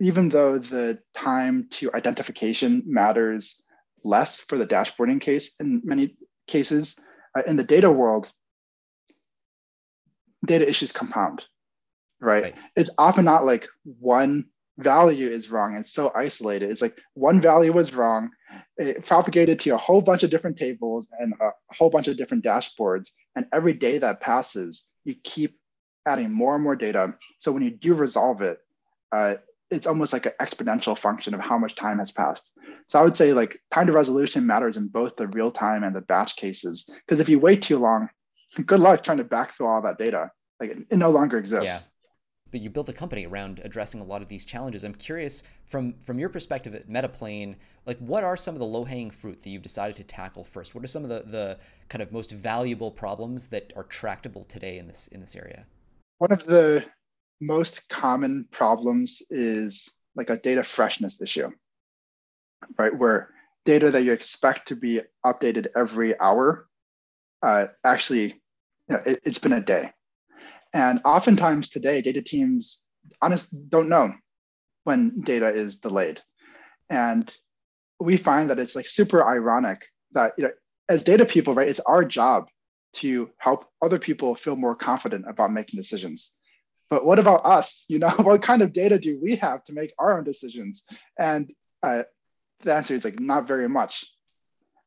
[0.00, 3.60] even though the time to identification matters
[4.04, 6.98] less for the dashboarding case in many cases,
[7.36, 8.30] uh, in the data world,
[10.46, 11.42] data issues compound
[12.20, 12.42] right?
[12.42, 12.54] right?
[12.76, 14.46] It's often not like one
[14.78, 15.74] value is wrong.
[15.74, 16.70] It's so isolated.
[16.70, 18.30] It's like one value was wrong.
[18.76, 22.44] It propagated to a whole bunch of different tables and a whole bunch of different
[22.44, 23.10] dashboards.
[23.36, 25.58] And every day that passes, you keep
[26.06, 27.14] adding more and more data.
[27.38, 28.58] So when you do resolve it,
[29.12, 29.34] uh,
[29.70, 32.50] it's almost like an exponential function of how much time has passed.
[32.88, 35.94] So I would say like time to resolution matters in both the real time and
[35.94, 36.90] the batch cases.
[37.06, 38.08] Because if you wait too long,
[38.66, 40.30] good luck trying to backfill all that data.
[40.58, 41.66] Like it, it no longer exists.
[41.66, 41.96] Yeah
[42.50, 44.84] but you built a company around addressing a lot of these challenges.
[44.84, 47.56] I'm curious from from your perspective at Metaplane,
[47.86, 50.74] like what are some of the low hanging fruit that you've decided to tackle first?
[50.74, 54.78] What are some of the the kind of most valuable problems that are tractable today
[54.78, 55.66] in this in this area?
[56.18, 56.84] One of the
[57.40, 61.50] most common problems is like a data freshness issue,
[62.78, 62.96] right?
[62.96, 63.30] Where
[63.64, 66.68] data that you expect to be updated every hour
[67.42, 68.42] uh, actually,
[68.88, 69.92] you know, it, it's been a day
[70.72, 72.86] and oftentimes today, data teams
[73.20, 74.12] honest don't know
[74.84, 76.20] when data is delayed.
[76.88, 77.32] And
[77.98, 80.50] we find that it's like super ironic that you know,
[80.88, 82.48] as data people, right, it's our job
[82.92, 86.34] to help other people feel more confident about making decisions.
[86.90, 87.84] But what about us?
[87.88, 90.84] You know, what kind of data do we have to make our own decisions?
[91.18, 91.50] And
[91.82, 92.02] uh,
[92.64, 94.04] the answer is like not very much.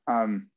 [0.08, 0.50] Um,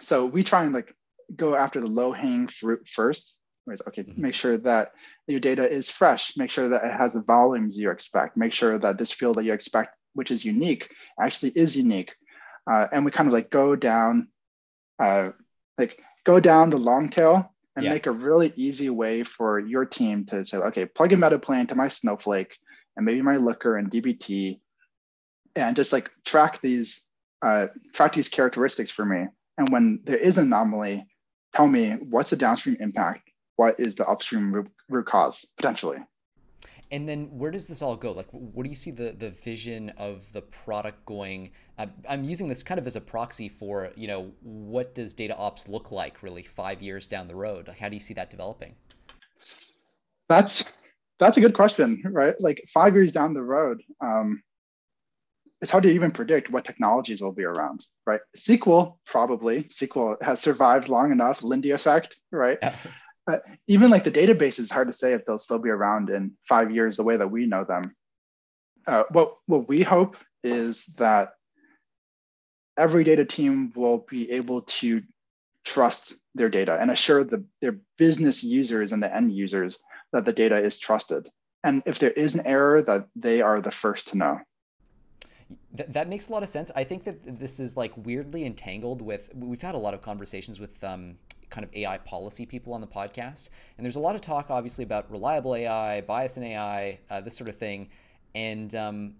[0.00, 0.94] so we try and like
[1.34, 4.20] go after the low hanging fruit first Whereas, okay, mm-hmm.
[4.20, 4.92] make sure that
[5.26, 8.78] your data is fresh, make sure that it has the volumes you expect, make sure
[8.78, 12.14] that this field that you expect, which is unique, actually is unique.
[12.70, 14.28] Uh, and we kind of like go down,
[14.98, 15.30] uh,
[15.78, 17.90] like go down the long tail and yeah.
[17.90, 21.74] make a really easy way for your team to say, okay, plug in Metaplane to
[21.74, 22.56] my Snowflake
[22.96, 24.60] and maybe my Looker and DBT,
[25.56, 27.02] and just like track these
[27.42, 29.26] uh, track these characteristics for me.
[29.58, 31.06] And when there is an anomaly,
[31.54, 35.98] tell me what's the downstream impact what is the upstream root, root cause potentially
[36.90, 38.12] and then where does this all go?
[38.12, 41.50] Like what do you see the the vision of the product going?
[42.08, 45.68] I'm using this kind of as a proxy for you know what does data ops
[45.68, 47.68] look like really five years down the road?
[47.68, 48.74] Like how do you see that developing?
[50.28, 50.64] That's
[51.18, 52.34] that's a good question right?
[52.40, 54.42] Like five years down the road um,
[55.60, 58.20] it's hard to even predict what technologies will be around right?
[58.36, 59.64] Sql probably.
[59.64, 62.58] Sql has survived long enough lindy effect right?
[62.62, 62.76] Yeah.
[63.66, 66.70] Even like the database is hard to say if they'll still be around in five
[66.70, 67.94] years the way that we know them.
[68.86, 71.30] Uh, what what we hope is that
[72.76, 75.02] every data team will be able to
[75.64, 79.78] trust their data and assure the, their business users and the end users
[80.12, 81.28] that the data is trusted.
[81.62, 84.40] And if there is an error, that they are the first to know.
[85.76, 86.70] Th- that makes a lot of sense.
[86.76, 89.30] I think that this is like weirdly entangled with.
[89.34, 91.16] We've had a lot of conversations with um,
[91.54, 93.50] kind of AI policy people on the podcast.
[93.78, 97.36] And there's a lot of talk, obviously, about reliable AI, bias in AI, uh, this
[97.36, 97.88] sort of thing.
[98.34, 99.14] And um,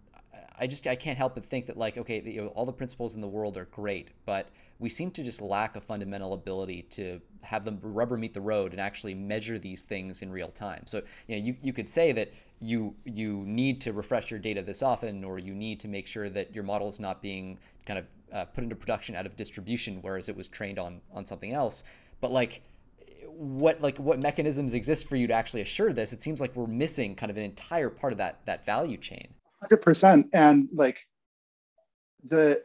[0.59, 3.15] I just I can't help but think that like okay, you know, all the principles
[3.15, 4.49] in the world are great, but
[4.81, 8.73] we seem to just lack a fundamental ability to have the rubber meet the road
[8.73, 10.83] and actually measure these things in real time.
[10.87, 14.63] So you know, you, you could say that you you need to refresh your data
[14.63, 17.99] this often, or you need to make sure that your model is not being kind
[17.99, 21.53] of uh, put into production out of distribution, whereas it was trained on on something
[21.53, 21.85] else
[22.25, 22.63] but like
[23.27, 26.15] what like what mechanisms exist for you to actually assure this?
[26.15, 29.29] It seems like we're missing kind of an entire part of that that value chain.
[29.71, 30.99] 100% and like
[32.27, 32.63] the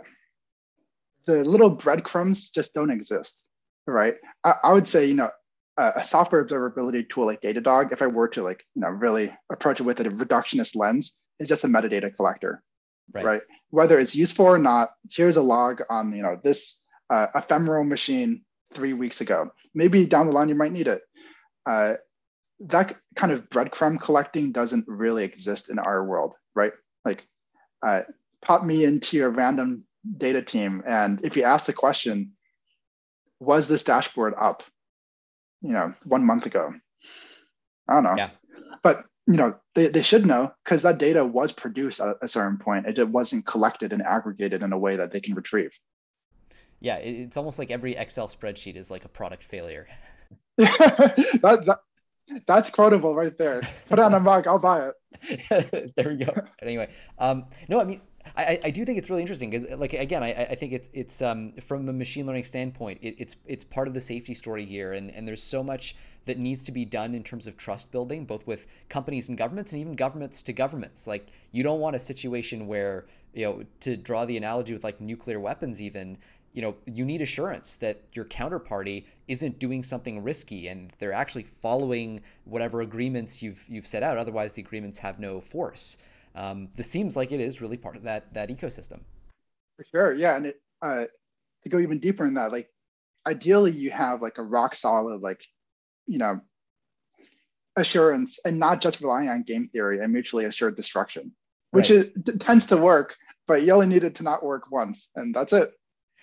[1.26, 3.44] the little breadcrumbs just don't exist
[3.86, 4.16] right?
[4.46, 5.30] I, I would say you know
[5.76, 9.34] a, a software observability tool like datadog if i were to like you know really
[9.52, 12.64] approach it with a reductionist lens is just a metadata collector
[13.14, 13.42] right, right?
[13.72, 18.42] whether it's useful or not here's a log on you know this uh, ephemeral machine
[18.74, 19.52] three weeks ago.
[19.74, 21.02] Maybe down the line you might need it.
[21.66, 21.96] Uh,
[22.62, 26.74] that kind of breadcrumb collecting doesn't really exist in our world, right?
[27.06, 27.28] Like,
[27.86, 28.02] uh,
[28.42, 29.86] pop me into your random
[30.18, 32.34] data team, and if you ask the question,
[33.40, 34.64] was this dashboard up,
[35.62, 36.74] you know, one month ago?
[37.88, 38.16] I don't know.
[38.18, 38.30] Yeah.
[38.84, 42.58] But you know, they, they should know because that data was produced at a certain
[42.58, 42.88] point.
[42.88, 45.72] It wasn't collected and aggregated in a way that they can retrieve
[46.80, 49.88] yeah, it's almost like every Excel spreadsheet is like a product failure.
[50.58, 51.80] that, that,
[52.46, 53.62] that's quotable right there.
[53.88, 55.94] Put it on a mug, I'll buy it.
[55.96, 56.34] there we go.
[56.62, 58.02] Anyway, um, no, I mean,
[58.38, 61.22] I, I do think it's really interesting because, like, again, I, I think it's it's
[61.22, 64.94] um, from a machine learning standpoint, it, it's it's part of the safety story here,
[64.94, 68.26] and and there's so much that needs to be done in terms of trust building,
[68.26, 71.08] both with companies and governments, and even governments to governments.
[71.08, 75.00] Like, you don't want a situation where you know, to draw the analogy with like
[75.00, 76.18] nuclear weapons, even
[76.54, 81.44] you know you need assurance that your counterparty isn't doing something risky and they're actually
[81.44, 84.18] following whatever agreements you've you've set out.
[84.18, 85.98] Otherwise the agreements have no force.
[86.36, 89.02] Um, this seems like it is really part of that that ecosystem.
[89.78, 90.14] For sure.
[90.14, 90.36] Yeah.
[90.36, 91.06] And it uh,
[91.64, 92.70] to go even deeper in that like
[93.28, 95.44] ideally you have like a rock solid like
[96.08, 96.40] you know
[97.76, 101.32] assurance and not just relying on game theory and mutually assured destruction
[101.72, 102.12] which right.
[102.26, 103.16] is tends to work
[103.48, 105.74] but you only need it to not work once and that's it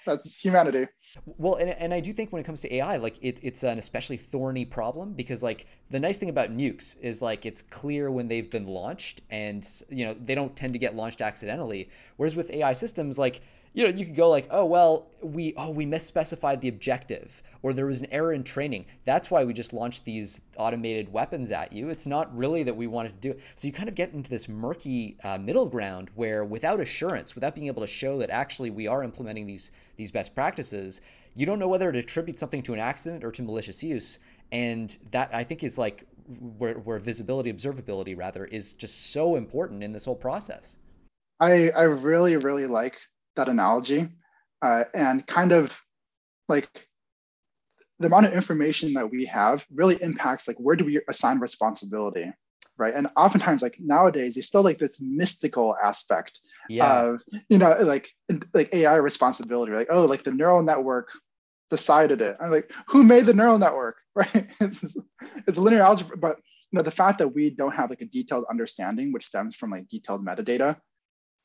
[0.06, 0.86] that's humanity.
[1.26, 3.78] Well, and, and I do think when it comes to AI, like it, it's an
[3.78, 8.28] especially thorny problem because like the nice thing about nukes is like it's clear when
[8.28, 11.90] they've been launched and you know they don't tend to get launched accidentally.
[12.16, 13.42] Whereas with AI systems, like
[13.76, 17.74] you know, you could go like, oh well, we oh we misspecified the objective, or
[17.74, 18.86] there was an error in training.
[19.04, 21.90] That's why we just launched these automated weapons at you.
[21.90, 23.40] It's not really that we wanted to do it.
[23.54, 27.54] So you kind of get into this murky uh, middle ground where, without assurance, without
[27.54, 31.02] being able to show that actually we are implementing these these best practices,
[31.34, 34.20] you don't know whether to attribute something to an accident or to malicious use.
[34.52, 36.06] And that I think is like
[36.56, 40.78] where, where visibility, observability rather, is just so important in this whole process.
[41.40, 42.96] I, I really, really like
[43.36, 44.08] that analogy
[44.62, 45.80] uh, and kind of
[46.48, 46.88] like
[47.98, 52.30] the amount of information that we have really impacts like where do we assign responsibility
[52.78, 52.94] right?
[52.94, 57.04] And oftentimes like nowadays there's still like this mystical aspect yeah.
[57.04, 58.08] of you know like
[58.54, 61.08] like ai responsibility like oh like the neural network
[61.70, 62.36] decided it.
[62.40, 64.48] I'm like who made the neural network right?
[64.60, 64.96] It's,
[65.46, 66.36] it's linear algebra but
[66.70, 69.70] you know the fact that we don't have like a detailed understanding which stems from
[69.70, 70.78] like detailed metadata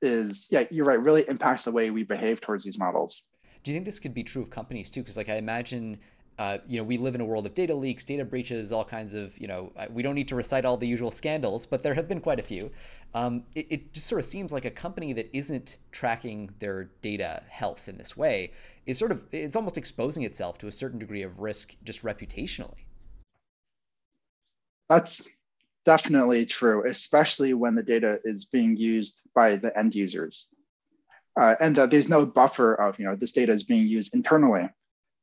[0.01, 3.29] is yeah you're right really impacts the way we behave towards these models
[3.63, 5.97] do you think this could be true of companies too because like i imagine
[6.41, 9.13] uh, you know, we live in a world of data leaks, data breaches, all kinds
[9.13, 12.07] of, you know, we don't need to recite all the usual scandals, but there have
[12.07, 12.71] been quite a few.
[13.13, 17.43] Um, it, it, just sort of seems like a company that isn't tracking their data
[17.47, 18.53] health in this way
[18.87, 22.85] is sort of, it's almost exposing itself to a certain degree of risk just reputationally.
[24.89, 25.21] That's
[25.85, 30.47] definitely true, especially when the data is being used by the end users.
[31.39, 34.69] Uh, and that there's no buffer of, you know, this data is being used internally.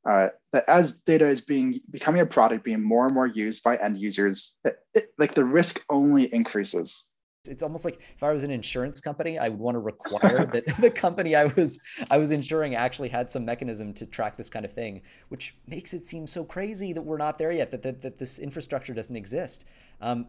[0.09, 3.75] Uh, that as data is being becoming a product being more and more used by
[3.75, 7.05] end users, it, it, like the risk only increases.
[7.47, 10.65] It's almost like if I was an insurance company, I would want to require that
[10.79, 14.65] the company I was I was insuring actually had some mechanism to track this kind
[14.65, 18.01] of thing, which makes it seem so crazy that we're not there yet, that that,
[18.01, 19.65] that this infrastructure doesn't exist.
[20.01, 20.27] Um,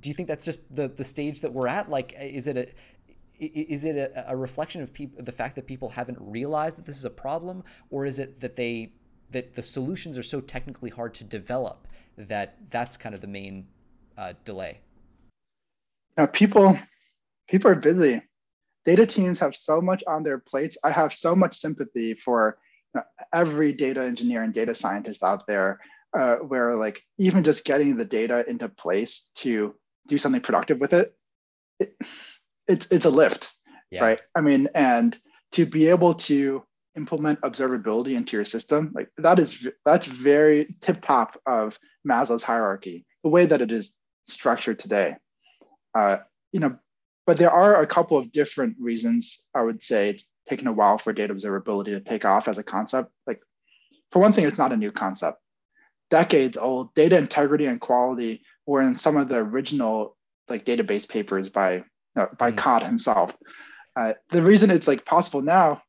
[0.00, 1.88] do you think that's just the the stage that we're at?
[1.88, 2.66] Like, is it a
[3.38, 6.98] is it a, a reflection of people the fact that people haven't realized that this
[6.98, 8.92] is a problem, or is it that they
[9.30, 13.68] that the solutions are so technically hard to develop that that's kind of the main
[14.16, 14.80] uh, delay?
[16.18, 16.76] Now, people
[17.48, 18.20] people are busy.
[18.84, 20.76] Data teams have so much on their plates.
[20.84, 22.58] I have so much sympathy for
[22.94, 25.78] you know, every data engineer and data scientist out there,
[26.18, 29.74] uh, where like even just getting the data into place to
[30.08, 31.14] do something productive with it,
[31.78, 31.96] it
[32.66, 33.52] it's it's a lift,
[33.90, 34.02] yeah.
[34.02, 34.20] right?
[34.34, 35.16] I mean, and
[35.52, 36.64] to be able to
[36.96, 41.78] implement observability into your system, like that is that's very tip top of
[42.08, 43.94] Maslow's hierarchy, the way that it is
[44.28, 45.14] structured today.
[45.98, 46.18] Uh,
[46.52, 46.76] you know,
[47.26, 50.96] but there are a couple of different reasons I would say it's taken a while
[50.96, 53.10] for data observability to take off as a concept.
[53.26, 53.40] Like,
[54.12, 55.38] for one thing, it's not a new concept.
[56.10, 60.16] Decades old, data integrity and quality were in some of the original
[60.48, 61.84] like database papers by
[62.16, 62.82] uh, by mm.
[62.86, 63.36] himself.
[63.96, 65.82] Uh, the reason it's like possible now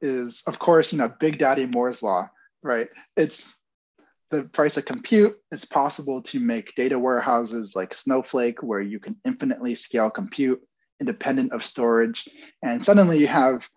[0.00, 2.30] is, of course, you know, Big Daddy Moore's law,
[2.62, 2.88] right?
[3.14, 3.54] It's
[4.30, 5.36] the price of compute.
[5.50, 10.60] It's possible to make data warehouses like Snowflake, where you can infinitely scale compute
[11.00, 12.28] independent of storage,
[12.62, 13.68] and suddenly you have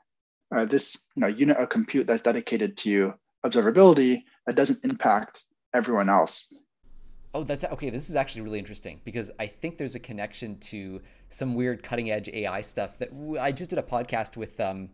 [0.56, 3.14] uh, this you know unit of compute that's dedicated to
[3.46, 5.40] observability that doesn't impact
[5.74, 6.54] everyone else.
[7.34, 7.90] Oh, that's okay.
[7.90, 12.12] This is actually really interesting because I think there's a connection to some weird cutting
[12.12, 13.10] edge AI stuff that
[13.40, 14.90] I just did a podcast with um,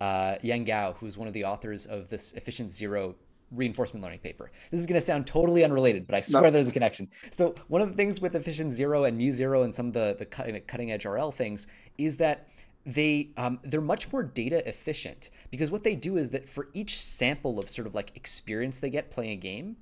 [0.00, 3.16] uh, Yang Gao, who's one of the authors of this Efficient Zero
[3.50, 4.50] reinforcement learning paper.
[4.70, 6.50] This is going to sound totally unrelated, but I swear no.
[6.50, 7.08] there's a connection.
[7.30, 10.16] So one of the things with Efficient Zero and Mu Zero and some of the
[10.18, 11.66] the cutting, cutting edge RL things
[11.98, 12.48] is that
[12.86, 16.98] they um, they're much more data efficient because what they do is that for each
[16.98, 19.76] sample of sort of like experience they get playing a game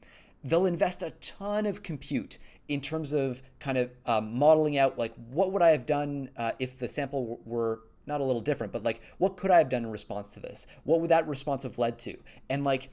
[0.45, 5.15] they'll invest a ton of compute in terms of kind of um, modeling out like
[5.31, 8.83] what would I have done uh, if the sample were not a little different, but
[8.83, 10.67] like what could I have done in response to this?
[10.85, 12.17] What would that response have led to?
[12.51, 12.91] And like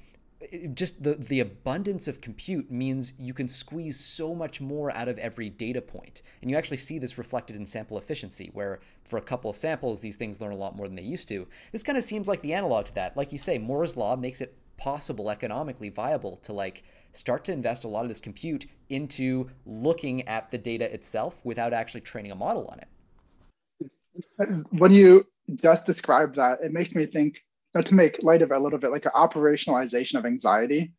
[0.73, 5.17] just the the abundance of compute means you can squeeze so much more out of
[5.17, 6.21] every data point.
[6.41, 9.99] And you actually see this reflected in sample efficiency where for a couple of samples
[9.99, 11.47] these things learn a lot more than they used to.
[11.72, 13.15] This kind of seems like the analog to that.
[13.17, 17.86] Like you say moore's law makes it possible economically viable to like start to invest
[17.86, 22.36] a lot of this compute into looking at the data itself without actually training a
[22.36, 22.88] model on it.
[24.72, 27.36] When you just described that, it makes me think,
[27.76, 30.93] not to make light of it a little bit, like an operationalization of anxiety.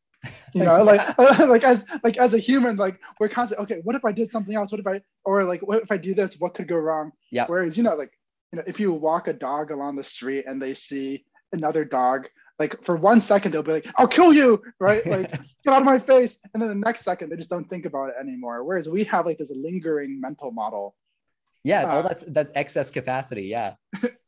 [0.53, 3.81] You know, like like as like as a human, like we're constantly okay.
[3.83, 4.71] What if I did something else?
[4.71, 6.37] What if I or like what if I do this?
[6.39, 7.13] What could go wrong?
[7.33, 7.47] Yeah.
[7.47, 8.13] Whereas you know, like
[8.53, 12.27] you know, if you walk a dog along the street and they see another dog
[12.59, 15.85] like for one second they'll be like i'll kill you right like get out of
[15.85, 18.89] my face and then the next second they just don't think about it anymore whereas
[18.89, 20.95] we have like this lingering mental model
[21.65, 23.75] yeah uh, all that's that excess capacity yeah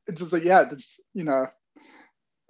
[0.07, 1.46] it's just like yeah it's you know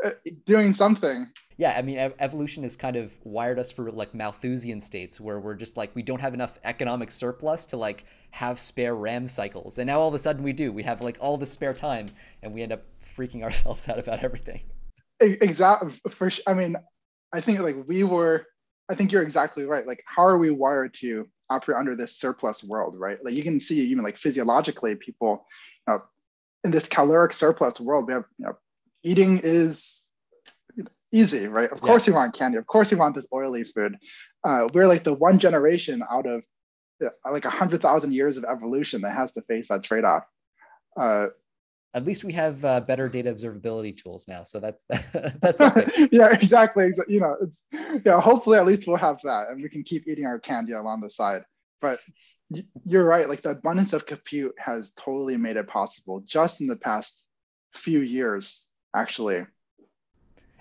[0.05, 0.11] Uh,
[0.47, 1.29] doing something.
[1.57, 5.57] Yeah i mean evolution has kind of wired us for like malthusian states where we're
[5.57, 9.79] just like we don't have enough economic surplus to like have spare ram cycles.
[9.79, 10.73] And now all of a sudden we do.
[10.73, 12.11] We have like all the spare time
[12.43, 14.61] and we end up freaking ourselves out about everything.
[15.21, 16.77] Exactly for i mean
[17.33, 18.47] i think like we were
[18.89, 19.85] i think you're exactly right.
[19.85, 23.19] Like how are we wired to operate under this surplus world right?
[23.25, 25.45] Like you can see even like physiologically people
[25.89, 26.03] you know,
[26.63, 28.57] in this caloric surplus world we have you know
[29.03, 30.09] eating is
[31.13, 31.87] easy right of yeah.
[31.87, 33.97] course you want candy of course you want this oily food
[34.45, 36.45] uh, we're like the one generation out of
[37.31, 40.25] like a hundred thousand years of evolution that has to face that trade-off
[40.99, 41.27] uh,
[41.95, 44.43] at least we have uh, better data observability tools now.
[44.43, 44.83] So that's
[45.41, 45.61] that's
[46.13, 46.93] yeah, exactly.
[47.09, 47.65] You know, it's
[48.05, 48.21] yeah.
[48.21, 51.11] Hopefully, at least we'll have that, and we can keep eating our candy along the
[51.11, 51.43] side.
[51.81, 52.01] But
[52.85, 53.29] you're right.
[53.29, 57.25] Like the abundance of compute has totally made it possible just in the past
[57.75, 59.45] few years, actually.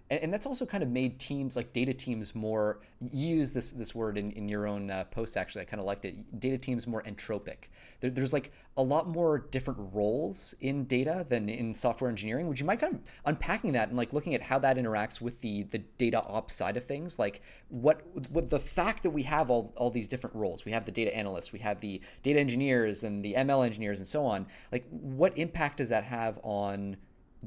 [0.09, 4.17] And, that's also kind of made teams like data teams more use this this word
[4.17, 5.63] in, in your own uh, post actually.
[5.63, 6.39] I kind of liked it.
[6.39, 7.65] Data teams more entropic.
[7.99, 12.47] There, there's like a lot more different roles in data than in software engineering.
[12.47, 15.41] Would you mind kind of unpacking that and like looking at how that interacts with
[15.41, 17.19] the the data ops side of things?
[17.19, 20.63] Like what what the fact that we have all, all these different roles.
[20.63, 24.07] We have the data analysts we have the data engineers and the ml engineers and
[24.07, 24.47] so on.
[24.71, 26.95] Like what impact does that have on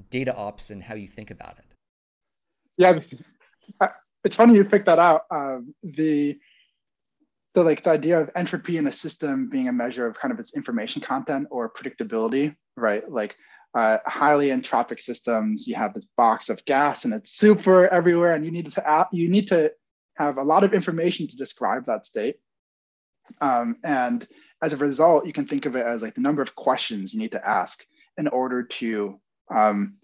[0.08, 1.70] data ops and how you think about it
[2.80, 2.98] yeah,
[4.24, 5.24] it's funny you picked that out.
[5.30, 6.38] Um, the
[7.54, 10.40] the like the idea of entropy in a system being a measure of kind of
[10.40, 13.08] its information content or predictability, right?
[13.10, 13.36] Like
[13.74, 18.46] uh, highly entropic systems, you have this box of gas and it's super everywhere, and
[18.46, 19.70] you need to you need to
[20.14, 22.36] have a lot of information to describe that state.
[23.42, 24.26] Um, and
[24.62, 27.20] as a result, you can think of it as like the number of questions you
[27.20, 27.84] need to ask
[28.16, 29.20] in order to
[29.54, 29.96] um,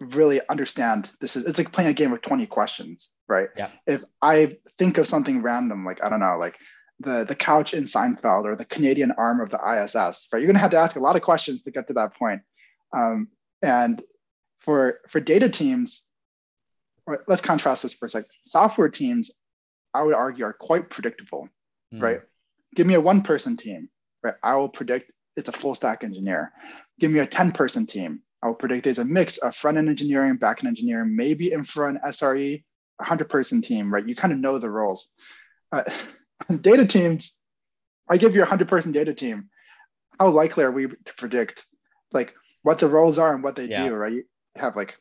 [0.00, 3.48] really understand this is it's like playing a game of 20 questions right?
[3.56, 3.70] Yeah.
[3.86, 6.56] If i think of something random like i don't know like
[7.00, 10.40] the the couch in seinfeld or the canadian arm of the iss right?
[10.40, 12.42] You're going to have to ask a lot of questions to get to that point.
[12.96, 13.28] Um,
[13.62, 14.02] and
[14.60, 16.06] for for data teams
[17.26, 19.30] let's contrast this for a second software teams
[19.94, 21.48] i would argue are quite predictable
[21.92, 22.02] mm.
[22.02, 22.20] right?
[22.76, 23.88] Give me a one person team
[24.22, 24.34] right?
[24.42, 26.52] I will predict it's a full stack engineer.
[26.98, 29.88] Give me a 10 person team I will predict there's a mix of front end
[29.88, 32.62] engineering, back end engineering, maybe infra and SRE,
[32.96, 34.06] 100 person team, right?
[34.06, 35.12] You kind of know the roles.
[35.72, 35.84] Uh,
[36.60, 37.38] data teams,
[38.08, 39.50] I give you a 100 person data team.
[40.18, 41.66] How likely are we to predict
[42.12, 43.88] like what the roles are and what they yeah.
[43.88, 44.12] do, right?
[44.12, 44.24] You
[44.56, 44.96] have like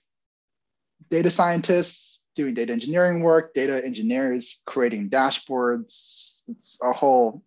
[1.09, 6.41] data scientists doing data engineering work, data engineers creating dashboards.
[6.47, 7.43] It's a whole,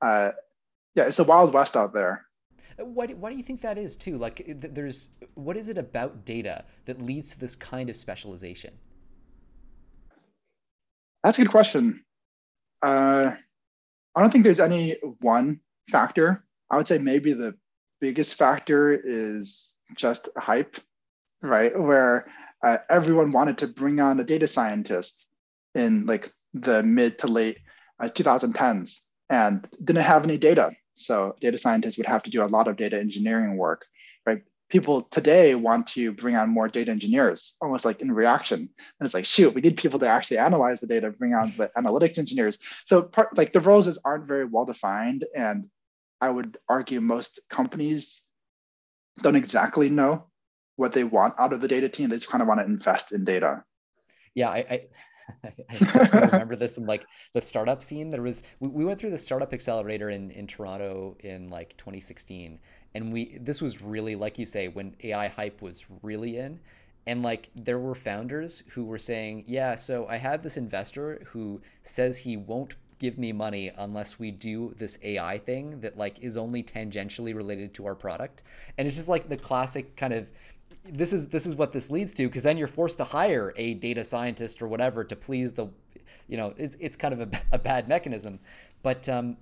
[0.00, 0.32] uh,
[0.94, 2.27] yeah, it's the wild west out there.
[2.78, 4.18] Why do, why do you think that is too?
[4.18, 8.74] Like, there's what is it about data that leads to this kind of specialization?
[11.24, 12.04] That's a good question.
[12.82, 13.32] Uh,
[14.14, 15.60] I don't think there's any one
[15.90, 16.44] factor.
[16.70, 17.56] I would say maybe the
[18.00, 20.76] biggest factor is just hype,
[21.42, 21.78] right?
[21.78, 22.30] Where
[22.64, 25.26] uh, everyone wanted to bring on a data scientist
[25.74, 27.58] in like the mid to late
[28.00, 29.00] uh, 2010s
[29.30, 30.70] and didn't have any data.
[30.98, 33.86] So data scientists would have to do a lot of data engineering work,
[34.26, 34.42] right?
[34.68, 38.58] People today want to bring on more data engineers, almost like in reaction.
[38.58, 41.70] And it's like, shoot, we need people to actually analyze the data, bring on the
[41.76, 42.58] analytics engineers.
[42.84, 45.24] So part, like the roles aren't very well defined.
[45.34, 45.70] And
[46.20, 48.22] I would argue most companies
[49.22, 50.26] don't exactly know
[50.76, 52.08] what they want out of the data team.
[52.08, 53.64] They just kind of want to invest in data.
[54.34, 54.80] Yeah, I, I
[55.44, 58.10] I especially remember this in like the startup scene.
[58.10, 62.58] There was we, we went through the startup accelerator in in Toronto in like 2016,
[62.94, 66.60] and we this was really like you say when AI hype was really in,
[67.06, 71.60] and like there were founders who were saying, yeah, so I have this investor who
[71.82, 76.36] says he won't give me money unless we do this AI thing that like is
[76.36, 78.42] only tangentially related to our product.
[78.76, 80.30] And it's just like the classic kind of
[80.84, 83.74] this is this is what this leads to because then you're forced to hire a
[83.74, 85.68] data scientist or whatever to please the
[86.28, 88.38] you know it's, it's kind of a, a bad mechanism.
[88.82, 89.36] But um,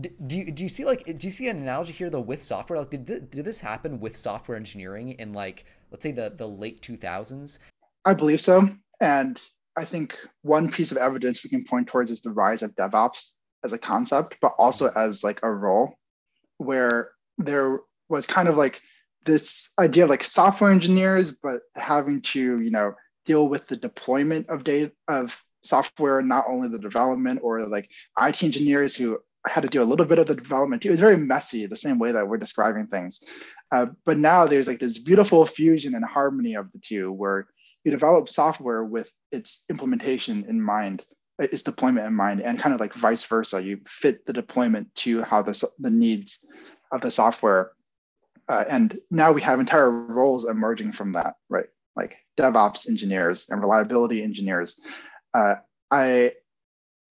[0.00, 2.78] do you, do you see like do you see an analogy here though with software?
[2.78, 6.80] Like did, did this happen with software engineering in like let's say the the late
[6.82, 7.58] 2000s
[8.04, 8.68] i believe so.
[9.00, 9.40] And
[9.76, 13.32] i think one piece of evidence we can point towards is the rise of devops
[13.64, 15.98] as a concept but also as like a role
[16.58, 18.80] where there was kind of like
[19.28, 22.94] this idea of like software engineers, but having to, you know,
[23.26, 28.42] deal with the deployment of data of software, not only the development or like IT
[28.42, 30.84] engineers who had to do a little bit of the development.
[30.84, 33.22] It was very messy, the same way that we're describing things.
[33.70, 37.46] Uh, but now there's like this beautiful fusion and harmony of the two, where
[37.84, 41.04] you develop software with its implementation in mind,
[41.38, 43.62] its deployment in mind, and kind of like vice versa.
[43.62, 46.44] You fit the deployment to how the the needs
[46.90, 47.72] of the software.
[48.48, 51.66] Uh, and now we have entire roles emerging from that, right?
[51.94, 54.80] Like DevOps engineers and reliability engineers.
[55.34, 55.56] Uh,
[55.90, 56.32] I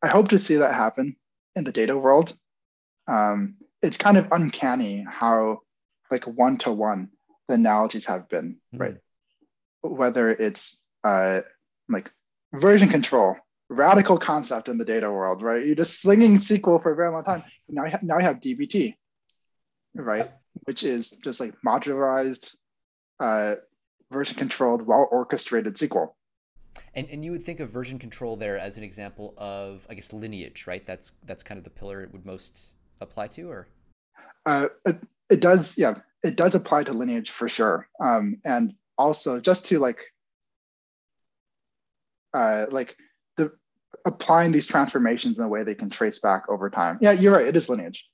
[0.02, 1.16] I hope to see that happen
[1.56, 2.36] in the data world.
[3.08, 5.62] Um, it's kind of uncanny how
[6.10, 7.10] like one to one
[7.48, 8.78] the analogies have been, mm-hmm.
[8.78, 8.98] right?
[9.82, 11.42] Whether it's uh,
[11.90, 12.12] like
[12.54, 13.36] version control,
[13.70, 15.66] radical concept in the data world, right?
[15.66, 17.44] You're just slinging SQL for a very long time.
[17.70, 18.96] Now, you ha- now you have DBT,
[20.06, 20.32] right?
[20.64, 22.56] Which is just like modularized,
[23.20, 23.56] uh,
[24.12, 26.12] version controlled, well orchestrated SQL.
[26.94, 30.14] And, and you would think of version control there as an example of, I guess,
[30.14, 30.86] lineage, right?
[30.86, 33.68] That's that's kind of the pillar it would most apply to, or?
[34.46, 37.88] Uh, it, it does, yeah, it does apply to lineage for sure.
[38.04, 40.00] Um, and also just to like,
[42.34, 42.96] uh, like
[43.36, 43.52] the
[44.06, 46.98] applying these transformations in a way they can trace back over time.
[47.02, 47.48] Yeah, you're right.
[47.48, 48.08] It is lineage.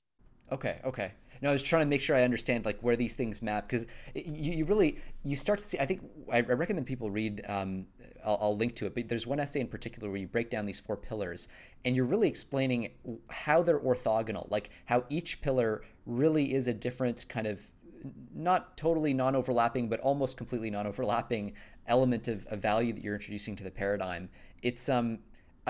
[0.52, 0.80] Okay.
[0.84, 1.12] Okay.
[1.44, 3.86] No, I was trying to make sure I understand like where these things map because
[4.16, 5.78] you, you really you start to see.
[5.78, 7.44] I think I, I recommend people read.
[7.46, 7.86] Um,
[8.26, 10.66] I'll, I'll, link to it, but there's one essay in particular where you break down
[10.66, 11.50] these four pillars,
[11.84, 12.92] and you're really explaining
[13.30, 17.62] how they're orthogonal, like how each pillar really is a different kind of
[18.34, 21.56] not totally non-overlapping, but almost completely non-overlapping
[21.88, 24.30] element of, of value that you're introducing to the paradigm.
[24.62, 25.20] It's um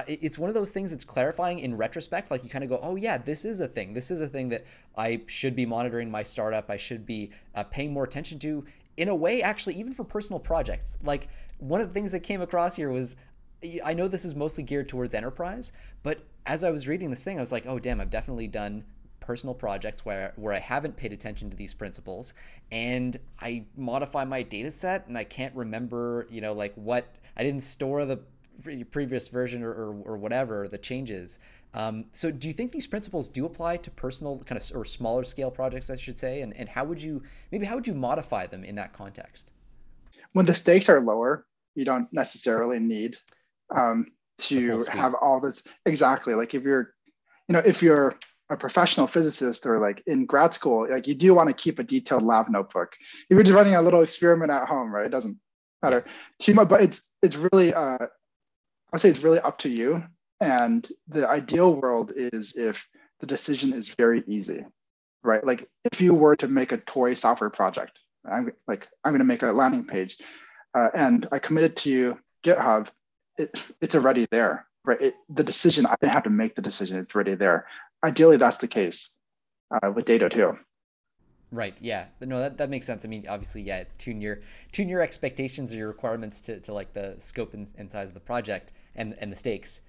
[0.07, 2.31] it's one of those things that's clarifying in retrospect.
[2.31, 3.93] Like you kind of go, oh yeah, this is a thing.
[3.93, 4.65] This is a thing that
[4.97, 6.69] I should be monitoring my startup.
[6.69, 8.65] I should be uh, paying more attention to.
[8.97, 10.97] In a way, actually, even for personal projects.
[11.03, 11.27] Like
[11.59, 13.15] one of the things that came across here was,
[13.83, 15.71] I know this is mostly geared towards enterprise,
[16.01, 18.83] but as I was reading this thing, I was like, oh damn, I've definitely done
[19.19, 22.33] personal projects where where I haven't paid attention to these principles
[22.73, 27.05] and I modify my data set and I can't remember, you know, like what
[27.37, 28.19] I didn't store the
[28.91, 31.39] previous version or, or, or whatever the changes.
[31.73, 35.23] Um, so do you think these principles do apply to personal kind of or smaller
[35.23, 36.41] scale projects, I should say?
[36.41, 39.51] And, and how would you maybe how would you modify them in that context?
[40.33, 41.45] When the stakes are lower,
[41.75, 43.17] you don't necessarily need
[43.75, 44.07] um,
[44.39, 46.93] to have all this exactly like if you're
[47.47, 48.15] you know if you're
[48.49, 51.83] a professional physicist or like in grad school like you do want to keep a
[51.83, 52.93] detailed lab notebook
[53.29, 55.37] if you're just running a little experiment at home right it doesn't
[55.81, 56.03] matter
[56.39, 57.97] too much but it's it's really uh
[58.93, 60.03] I'd say it's really up to you.
[60.39, 62.87] And the ideal world is if
[63.19, 64.65] the decision is very easy,
[65.23, 65.45] right?
[65.45, 67.97] Like if you were to make a toy software project,
[68.29, 70.17] I'm like, I'm going to make a landing page
[70.73, 72.89] uh, and I committed to GitHub,
[73.37, 75.01] it, it's already there, right?
[75.01, 77.67] It, the decision, I didn't have to make the decision, it's already there.
[78.03, 79.15] Ideally, that's the case
[79.71, 80.57] uh, with data too.
[81.53, 81.77] Right.
[81.79, 82.05] Yeah.
[82.19, 83.05] No, that, that makes sense.
[83.05, 83.83] I mean, obviously, yeah.
[83.99, 84.39] Tune your
[84.71, 88.15] tune your expectations or your requirements to, to like the scope and, and size of
[88.15, 89.81] the project and and the stakes.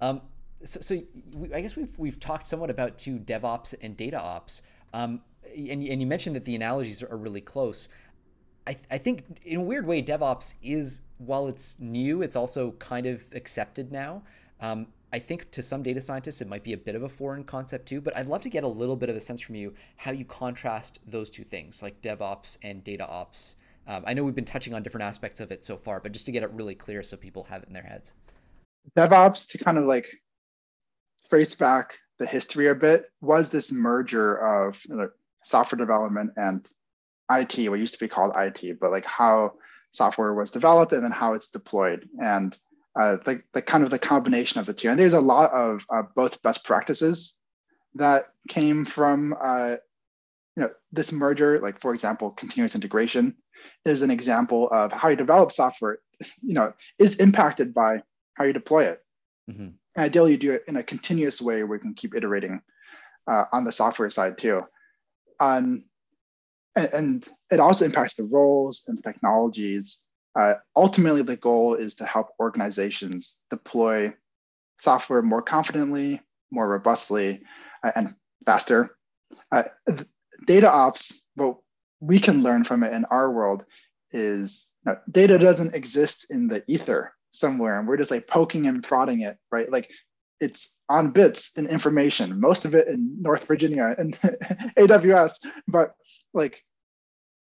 [0.00, 0.22] Um,
[0.62, 1.02] so, so
[1.34, 4.62] we, I guess we've we've talked somewhat about two DevOps and data ops.
[4.94, 7.88] Um, and and you mentioned that the analogies are really close.
[8.68, 12.72] I, th- I think in a weird way, DevOps is while it's new, it's also
[12.72, 14.22] kind of accepted now.
[14.60, 14.86] Um,
[15.16, 17.88] I think to some data scientists, it might be a bit of a foreign concept
[17.88, 20.10] too, but I'd love to get a little bit of a sense from you how
[20.10, 23.56] you contrast those two things, like DevOps and data ops.
[23.86, 26.26] Um, I know we've been touching on different aspects of it so far, but just
[26.26, 28.12] to get it really clear so people have it in their heads.
[28.94, 30.06] DevOps, to kind of like
[31.30, 35.08] trace back the history a bit, was this merger of you know,
[35.42, 36.68] software development and
[37.32, 39.54] IT, what used to be called IT, but like how
[39.92, 42.06] software was developed and then how it's deployed.
[42.22, 42.54] And
[42.98, 44.88] uh, the, the kind of the combination of the two.
[44.88, 47.38] And there's a lot of uh, both best practices
[47.94, 49.76] that came from uh,
[50.56, 51.60] you know this merger.
[51.60, 53.36] Like for example, continuous integration
[53.84, 55.98] is an example of how you develop software.
[56.42, 58.02] You know, is impacted by
[58.34, 59.02] how you deploy it.
[59.50, 59.68] Mm-hmm.
[59.98, 62.62] Ideally, you do it in a continuous way where you can keep iterating
[63.30, 64.60] uh, on the software side too.
[65.40, 65.84] Um,
[66.74, 70.02] and, and it also impacts the roles and the technologies
[70.38, 74.12] uh, ultimately, the goal is to help organizations deploy
[74.78, 76.20] software more confidently,
[76.50, 77.42] more robustly,
[77.82, 78.14] uh, and
[78.44, 78.96] faster.
[79.50, 79.64] Uh,
[80.46, 81.56] data ops, what
[82.00, 83.64] we can learn from it in our world
[84.12, 88.66] is you know, data doesn't exist in the ether somewhere, and we're just like poking
[88.66, 89.72] and prodding it, right?
[89.72, 89.90] Like
[90.40, 94.16] it's on bits in information, most of it in North Virginia and
[94.78, 95.94] AWS, but
[96.34, 96.62] like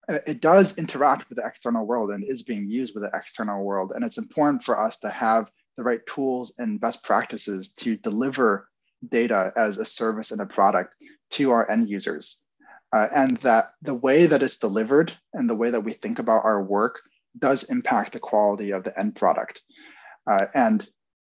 [0.08, 3.92] it does interact with the external world and is being used with the external world.
[3.94, 8.68] And it's important for us to have the right tools and best practices to deliver
[9.06, 10.94] data as a service and a product
[11.30, 12.42] to our end users.
[12.92, 16.44] Uh, and that the way that it's delivered and the way that we think about
[16.44, 17.00] our work
[17.38, 19.60] does impact the quality of the end product.
[20.28, 20.88] Uh, and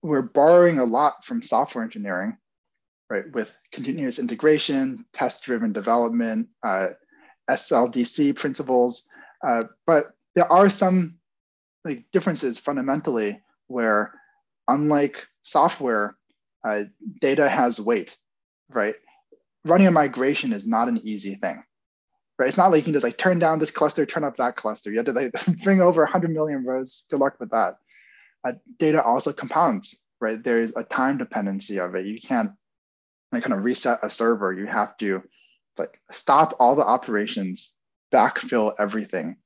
[0.04, 2.38] we're borrowing a lot from software engineering,
[3.10, 6.90] right, with continuous integration, test driven development, uh,
[7.50, 9.08] SLDC principles.
[9.46, 11.18] Uh, but there are some
[11.86, 14.14] like differences fundamentally where,
[14.68, 16.16] unlike software,
[16.64, 16.84] uh,
[17.22, 18.18] data has weight,
[18.70, 18.96] right?
[19.66, 21.64] Running a migration is not an easy thing,
[22.38, 22.48] right?
[22.48, 24.92] It's not like you can just like turn down this cluster, turn up that cluster.
[24.92, 25.32] You have to like
[25.64, 27.06] bring over 100 million rows.
[27.10, 27.78] Good luck with that.
[28.44, 30.42] Uh, data also compounds, right?
[30.42, 32.06] There's a time dependency of it.
[32.06, 32.52] You can't
[33.32, 34.54] like kind of reset a server.
[34.54, 35.24] You have to
[35.80, 37.74] like stop all the operations,
[38.14, 39.38] backfill everything,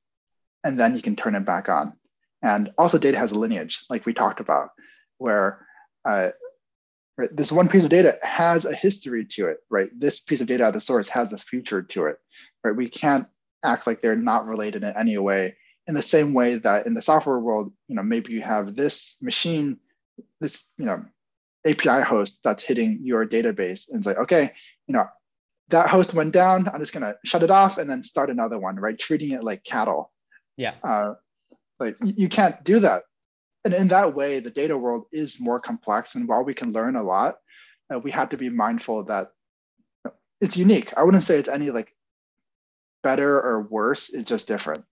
[0.64, 1.94] and then you can turn it back on.
[2.42, 4.70] And also data has a lineage, like we talked about,
[5.18, 5.66] where
[6.04, 6.30] uh,
[7.16, 9.88] right, this one piece of data has a history to it, right?
[9.98, 12.18] This piece of data at the source has a future to it,
[12.62, 12.76] right?
[12.76, 13.26] We can't
[13.64, 15.56] act like they're not related in any way.
[15.86, 19.16] In the same way that in the software world, you know, maybe you have this
[19.22, 19.78] machine,
[20.40, 21.04] this, you know,
[21.66, 24.52] API host that's hitting your database and it's like, okay,
[24.86, 25.06] you know,
[25.68, 26.68] that host went down.
[26.68, 28.98] I'm just gonna shut it off and then start another one, right?
[28.98, 30.12] Treating it like cattle.
[30.56, 30.74] Yeah.
[30.82, 31.14] Uh,
[31.80, 33.04] like you can't do that.
[33.64, 36.14] And in that way, the data world is more complex.
[36.14, 37.36] And while we can learn a lot,
[37.92, 39.28] uh, we have to be mindful that
[40.40, 40.92] it's unique.
[40.96, 41.94] I wouldn't say it's any like
[43.02, 44.12] better or worse.
[44.12, 44.84] It's just different.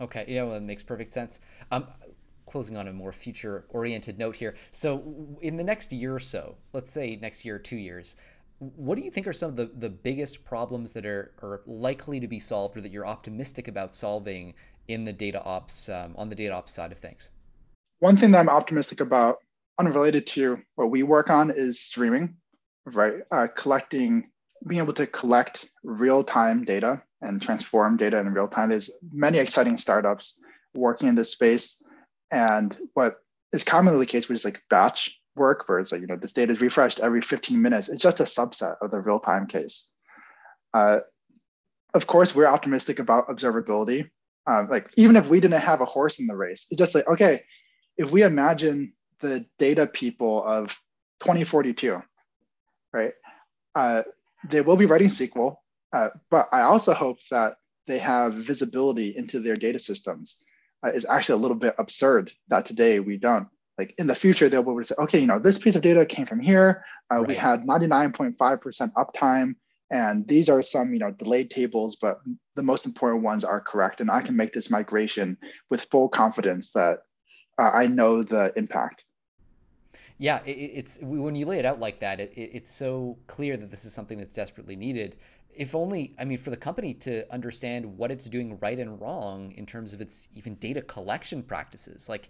[0.00, 0.24] Okay.
[0.28, 1.40] Yeah, well, that makes perfect sense.
[1.70, 1.86] Um,
[2.46, 4.54] closing on a more future oriented note here.
[4.72, 8.16] So, in the next year or so, let's say next year, two years,
[8.58, 12.20] what do you think are some of the, the biggest problems that are, are likely
[12.20, 14.54] to be solved or that you're optimistic about solving
[14.88, 17.30] in the data ops um, on the data ops side of things?
[17.98, 19.38] One thing that i'm optimistic about
[19.78, 22.36] unrelated to what we work on is streaming
[22.94, 23.14] right?
[23.30, 24.30] Uh, collecting
[24.66, 28.70] being able to collect real-time data and transform data in real time.
[28.70, 30.40] There's many exciting startups
[30.74, 31.82] working in this space.
[32.30, 33.16] And what
[33.52, 36.32] is commonly the case which is like batch work where it's like, you know, this
[36.32, 37.88] data is refreshed every 15 minutes.
[37.88, 39.92] It's just a subset of the real time case.
[40.74, 41.00] Uh,
[41.94, 44.10] of course, we're optimistic about observability.
[44.46, 47.06] Um, like even if we didn't have a horse in the race, it's just like,
[47.08, 47.42] okay,
[47.96, 50.68] if we imagine the data people of
[51.20, 52.02] 2042,
[52.92, 53.12] right?
[53.74, 54.02] Uh,
[54.48, 55.56] they will be writing SQL,
[55.92, 57.56] uh, but I also hope that
[57.86, 60.42] they have visibility into their data systems.
[60.84, 63.48] Uh, is actually a little bit absurd that today we don't
[63.78, 65.82] like in the future they'll be able to say okay you know this piece of
[65.82, 66.84] data came from here.
[67.12, 67.28] Uh, right.
[67.28, 69.54] we had 99.5% uptime
[69.90, 72.18] and these are some you know delayed tables but
[72.56, 75.36] the most important ones are correct and i can make this migration
[75.70, 77.00] with full confidence that
[77.58, 79.02] uh, i know the impact.
[80.18, 83.70] Yeah it, it's when you lay it out like that it, it's so clear that
[83.70, 85.16] this is something that's desperately needed.
[85.54, 89.52] If only i mean for the company to understand what it's doing right and wrong
[89.52, 92.28] in terms of its even data collection practices like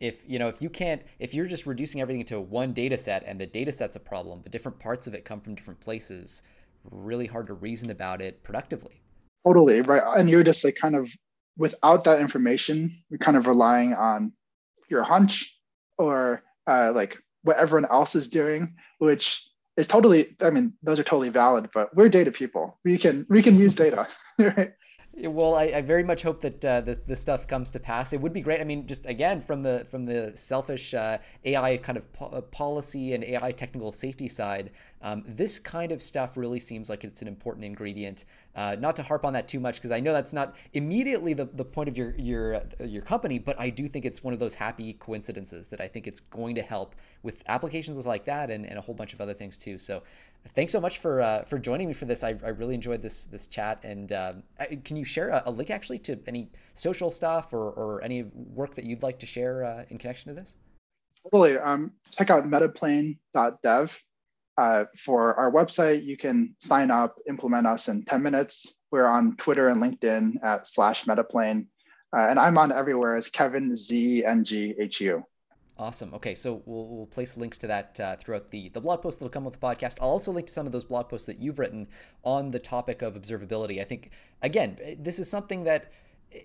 [0.00, 3.22] if you know if you can't if you're just reducing everything to one data set
[3.26, 6.42] and the data set's a problem the different parts of it come from different places
[6.90, 9.00] really hard to reason about it productively.
[9.46, 10.02] Totally right?
[10.18, 11.08] And you're just like kind of
[11.56, 14.32] without that information you're kind of relying on
[14.88, 15.56] your hunch
[15.98, 21.04] or uh, like what everyone else is doing which is totally i mean those are
[21.04, 22.78] totally valid but we're data people.
[22.84, 24.72] We can we can use data right
[25.24, 28.12] well, I, I, very much hope that uh, the, the stuff comes to pass.
[28.12, 28.60] It would be great.
[28.60, 32.40] I mean, just again from the from the selfish uh, AI kind of po- uh,
[32.42, 34.70] policy and AI technical safety side,
[35.02, 38.24] um, this kind of stuff really seems like it's an important ingredient.
[38.54, 41.44] Uh, not to harp on that too much because I know that's not immediately the,
[41.44, 44.40] the point of your your uh, your company, but I do think it's one of
[44.40, 48.64] those happy coincidences that I think it's going to help with applications like that and,
[48.64, 49.78] and a whole bunch of other things too.
[49.78, 50.02] So
[50.54, 52.24] thanks so much for uh, for joining me for this.
[52.24, 53.84] I, I really enjoyed this this chat.
[53.84, 54.42] And um,
[54.84, 58.74] can you share a, a, link actually to any social stuff or, or any work
[58.74, 60.54] that you'd like to share uh, in connection to this?
[61.30, 61.58] Totally.
[61.58, 64.04] Um, check out metaplane.dev.
[64.58, 68.74] Uh, for our website, you can sign up, implement us in 10 minutes.
[68.90, 71.66] We're on Twitter and LinkedIn at slash metaplane.
[72.16, 75.22] Uh, and I'm on everywhere as Kevin Z N G H U.
[75.78, 76.14] Awesome.
[76.14, 79.28] Okay, so we'll, we'll place links to that uh, throughout the, the blog post that'll
[79.28, 79.98] come with the podcast.
[80.00, 81.88] I'll also link to some of those blog posts that you've written
[82.24, 83.80] on the topic of observability.
[83.80, 85.92] I think, again, this is something that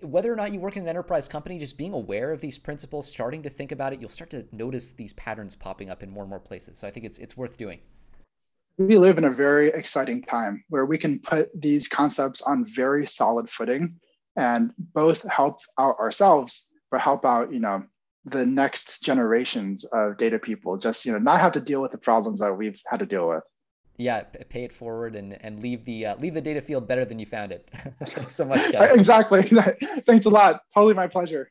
[0.02, 3.06] whether or not you work in an enterprise company, just being aware of these principles,
[3.06, 6.24] starting to think about it, you'll start to notice these patterns popping up in more
[6.24, 6.78] and more places.
[6.78, 7.80] So I think it's it's worth doing.
[8.78, 13.06] We live in a very exciting time where we can put these concepts on very
[13.06, 13.96] solid footing
[14.36, 17.82] and both help out ourselves but help out you know
[18.26, 21.98] the next generations of data people just you know not have to deal with the
[21.98, 23.42] problems that we've had to deal with.
[23.96, 27.18] Yeah pay it forward and and leave the uh, leave the data field better than
[27.18, 27.68] you found it.
[28.06, 29.42] Thanks so much exactly.
[30.06, 30.62] Thanks a lot.
[30.74, 31.50] Totally my pleasure